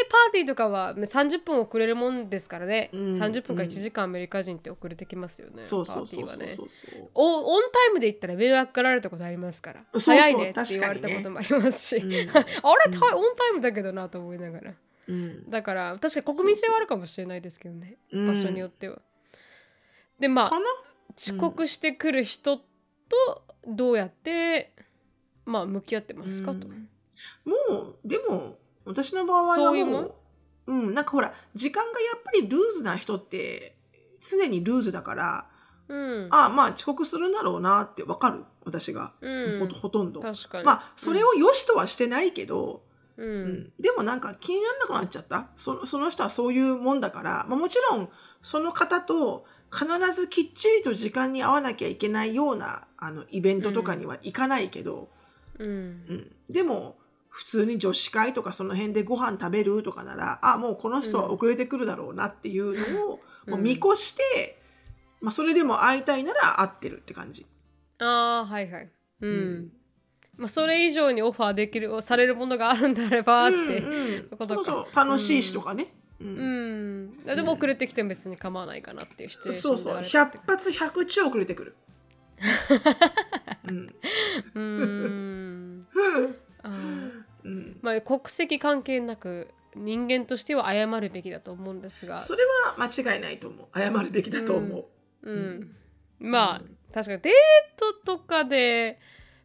[0.09, 2.91] パーティーとかは30分遅れるもんですからね。
[2.93, 3.11] うん。
[3.11, 5.63] 30分か1時間アメリカ人って遅れてきますよね。
[5.63, 6.55] そうそうそうそうパーティーはね。
[6.55, 9.85] そうそうおオンタイムで言ったら迷惑かられたことありますから。
[9.99, 12.13] 早いねって言われたこともありますし、 うん。
[12.13, 14.75] あれ、タイオンタイムだけどなと思いながら。
[15.09, 15.51] うん。
[15.51, 18.27] だから確かに国民性はあるかもしれないですけどねうん。
[18.29, 19.03] 場所によっては。
[20.21, 20.53] でまあ
[21.17, 22.63] 遅刻してくる人と
[23.67, 24.73] どうやって、
[25.45, 26.69] まあ向き合ってますかと。
[27.47, 30.11] うんもうでも私の場合はもうそういうもん？
[30.67, 33.77] うんなんかほら時間がやっぱりルーズな人って
[34.21, 35.47] 常にルーズだから
[35.87, 38.45] うん、あまあ遅刻するんだろうなってわかる。
[38.65, 39.69] 私が、うん。
[39.69, 40.21] ほほとんど。
[40.21, 40.65] 確かに。
[40.65, 42.83] まあそれを良しとはしてないけど、
[43.19, 43.29] うん。
[43.29, 43.73] うん。
[43.79, 45.49] でもなんか気にならなくなっちゃった。
[45.57, 48.09] そその人はそういうもんだから、まあ、もちろん
[48.41, 55.11] その方と必ずきっちりと時間に合わなきゃいけないようなあのイベントとかには行かないけど、
[55.59, 55.69] うん。
[55.69, 55.73] う
[56.15, 56.33] ん。
[56.49, 56.97] でも
[57.35, 64.63] 普通に女子会とかその辺でご飯食べるとかならあもうこの人は遅れてくるだろうなっていうのを、もう見越して、
[65.21, 67.45] まあ、それでも会いたいなら会ってるって感じ。
[67.99, 68.91] ああはいはい。
[69.21, 69.31] うん。
[69.31, 69.73] うん
[70.37, 73.57] まあそれ以上にオファーできるされるものがあるんであればって。
[73.57, 75.89] うんうんことかそうそう楽しいしとかね。
[76.21, 81.77] うんうん、でも遅れてきても別に構わないかなっていうシチュエーションそうそうであればって100発100中遅れてくる。
[83.67, 83.95] うん
[84.55, 85.87] うーん
[86.63, 87.79] あーうん。
[87.83, 92.21] まあ国籍関係なく人間としては謝るべきだと思うんですが。
[92.21, 93.79] それは間違いないと思う。
[93.79, 94.87] 謝るべきだと思う、
[95.23, 95.77] うん、
[96.19, 97.33] まあ確かにデー
[97.77, 98.99] トとかで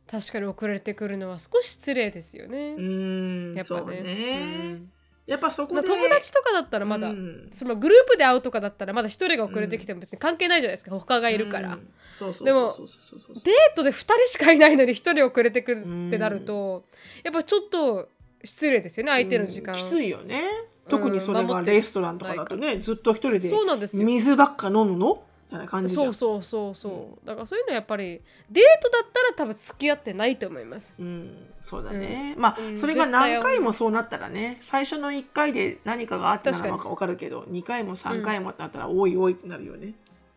[0.10, 2.76] 確かに遅れてくるのは少し失礼ですよね。
[2.78, 3.54] うん。
[3.54, 4.02] やっぱね。
[4.02, 4.92] ね、うん
[5.30, 7.50] やっぱそこまあで友達とかだったらまだ、うん。
[7.52, 11.74] そのグループで会うとかだったらまだ一人が遅れてきても別に関係ないじゃないですか他がいるから。
[11.74, 11.88] うん。
[12.12, 16.86] そうそうでもデートで2人しかいないのに1人遅れてくるってなると、
[17.24, 18.10] やっぱちょっと
[18.44, 19.80] 失礼ですよね相手の時間、うん。
[19.80, 20.44] きついよね。
[20.90, 24.98] 特にそれがレストランとかだとねずっと一人で水ばっか飲むの？
[24.98, 26.14] みたいな感じじゃん。
[26.14, 27.28] そうそうそうそう。
[27.28, 30.94] だからそういうのやっぱりデートだったら多分付き合ってないと思います。
[31.00, 32.78] うん、そうだね、まあ、うん。
[32.78, 39.94] それが何回もそうなったらね最初の1回で何かがあったならわかるけど2回も3回もってなったら、おいおいってなるよね。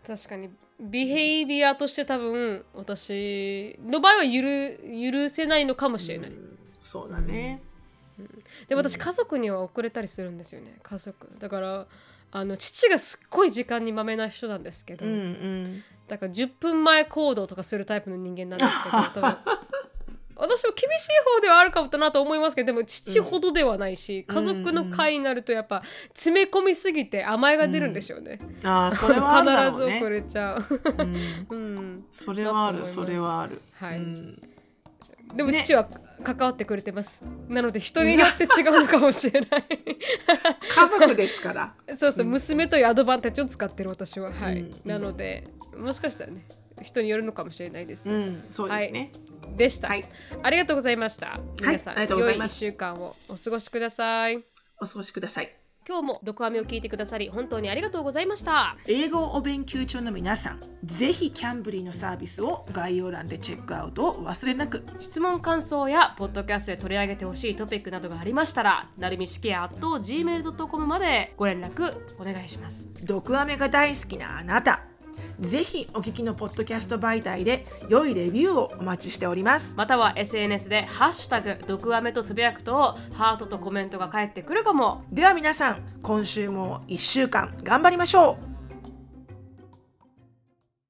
[0.06, 0.50] 確かに。
[0.80, 6.32] ビヘイビアとして多分私の場合は許許せないのかもしれない、
[6.80, 7.62] そうだね、
[8.68, 10.74] で私家族には遅れたりするんですよね。
[10.82, 11.28] 家族。
[11.38, 11.86] だから
[12.32, 15.82] あの父がすっごい時間にまめな人なんですけど、うんうん。
[16.08, 19.26] だから10分前行動とかするタイプの人間なんですけど
[20.34, 30.56] 私も厳しい方ではあるかもなと思いますけどでも父ほどではないし、家族の会になるとやっぱ詰め込みすぎて甘えが出るんでしょうね、ああそれはあるだろ必ずうね遅れちゃ。
[30.56, 30.64] う、
[30.98, 31.46] うん。
[31.48, 33.98] うん、それはあるそれはある、はい。
[33.98, 34.42] うん。
[35.36, 35.88] でも父は
[36.22, 39.64] 関わってくれてます、なので人によって違うのかもしれない。
[39.68, 41.74] 家族ですから。
[41.96, 44.32] そうそう、娘というアドバンテージを使ってる私は。
[44.32, 44.80] はい、うん。
[44.84, 45.44] なので
[45.76, 46.44] もしかしたらね
[46.80, 49.12] 人によるのかもしれないです、うんそうですね、
[49.56, 50.04] でした、はい。
[50.42, 51.40] ありがとうございました。
[51.60, 54.44] 皆さん、ありがとうござい良い1週間をお過ごしください。
[54.80, 58.76] お過ごしください今日も毒アメを聞いてくださり本当にありがとうございました。
[58.86, 64.84] 英語をお勉強中の皆さんぜひキャンブリーのサービスを概要欄でチェックアウトをお忘れなく。
[65.00, 72.88] 質問感想やポッドキャストで取り上げてほしいトピックなどがありましたらなるみしきや gmail.com までご連絡お願いします。
[73.04, 74.84] 毒アメが大好きなあなた
[75.42, 79.74] ぜひお聞きのポッドキャスト媒体で良いレビューをお待ちしております。
[79.76, 88.51] または SNS で「ハッシュタグ毒アメ」とつぶやくとハートとコメントが返ってくるかもでは皆さん今週も1週間頑張りましょう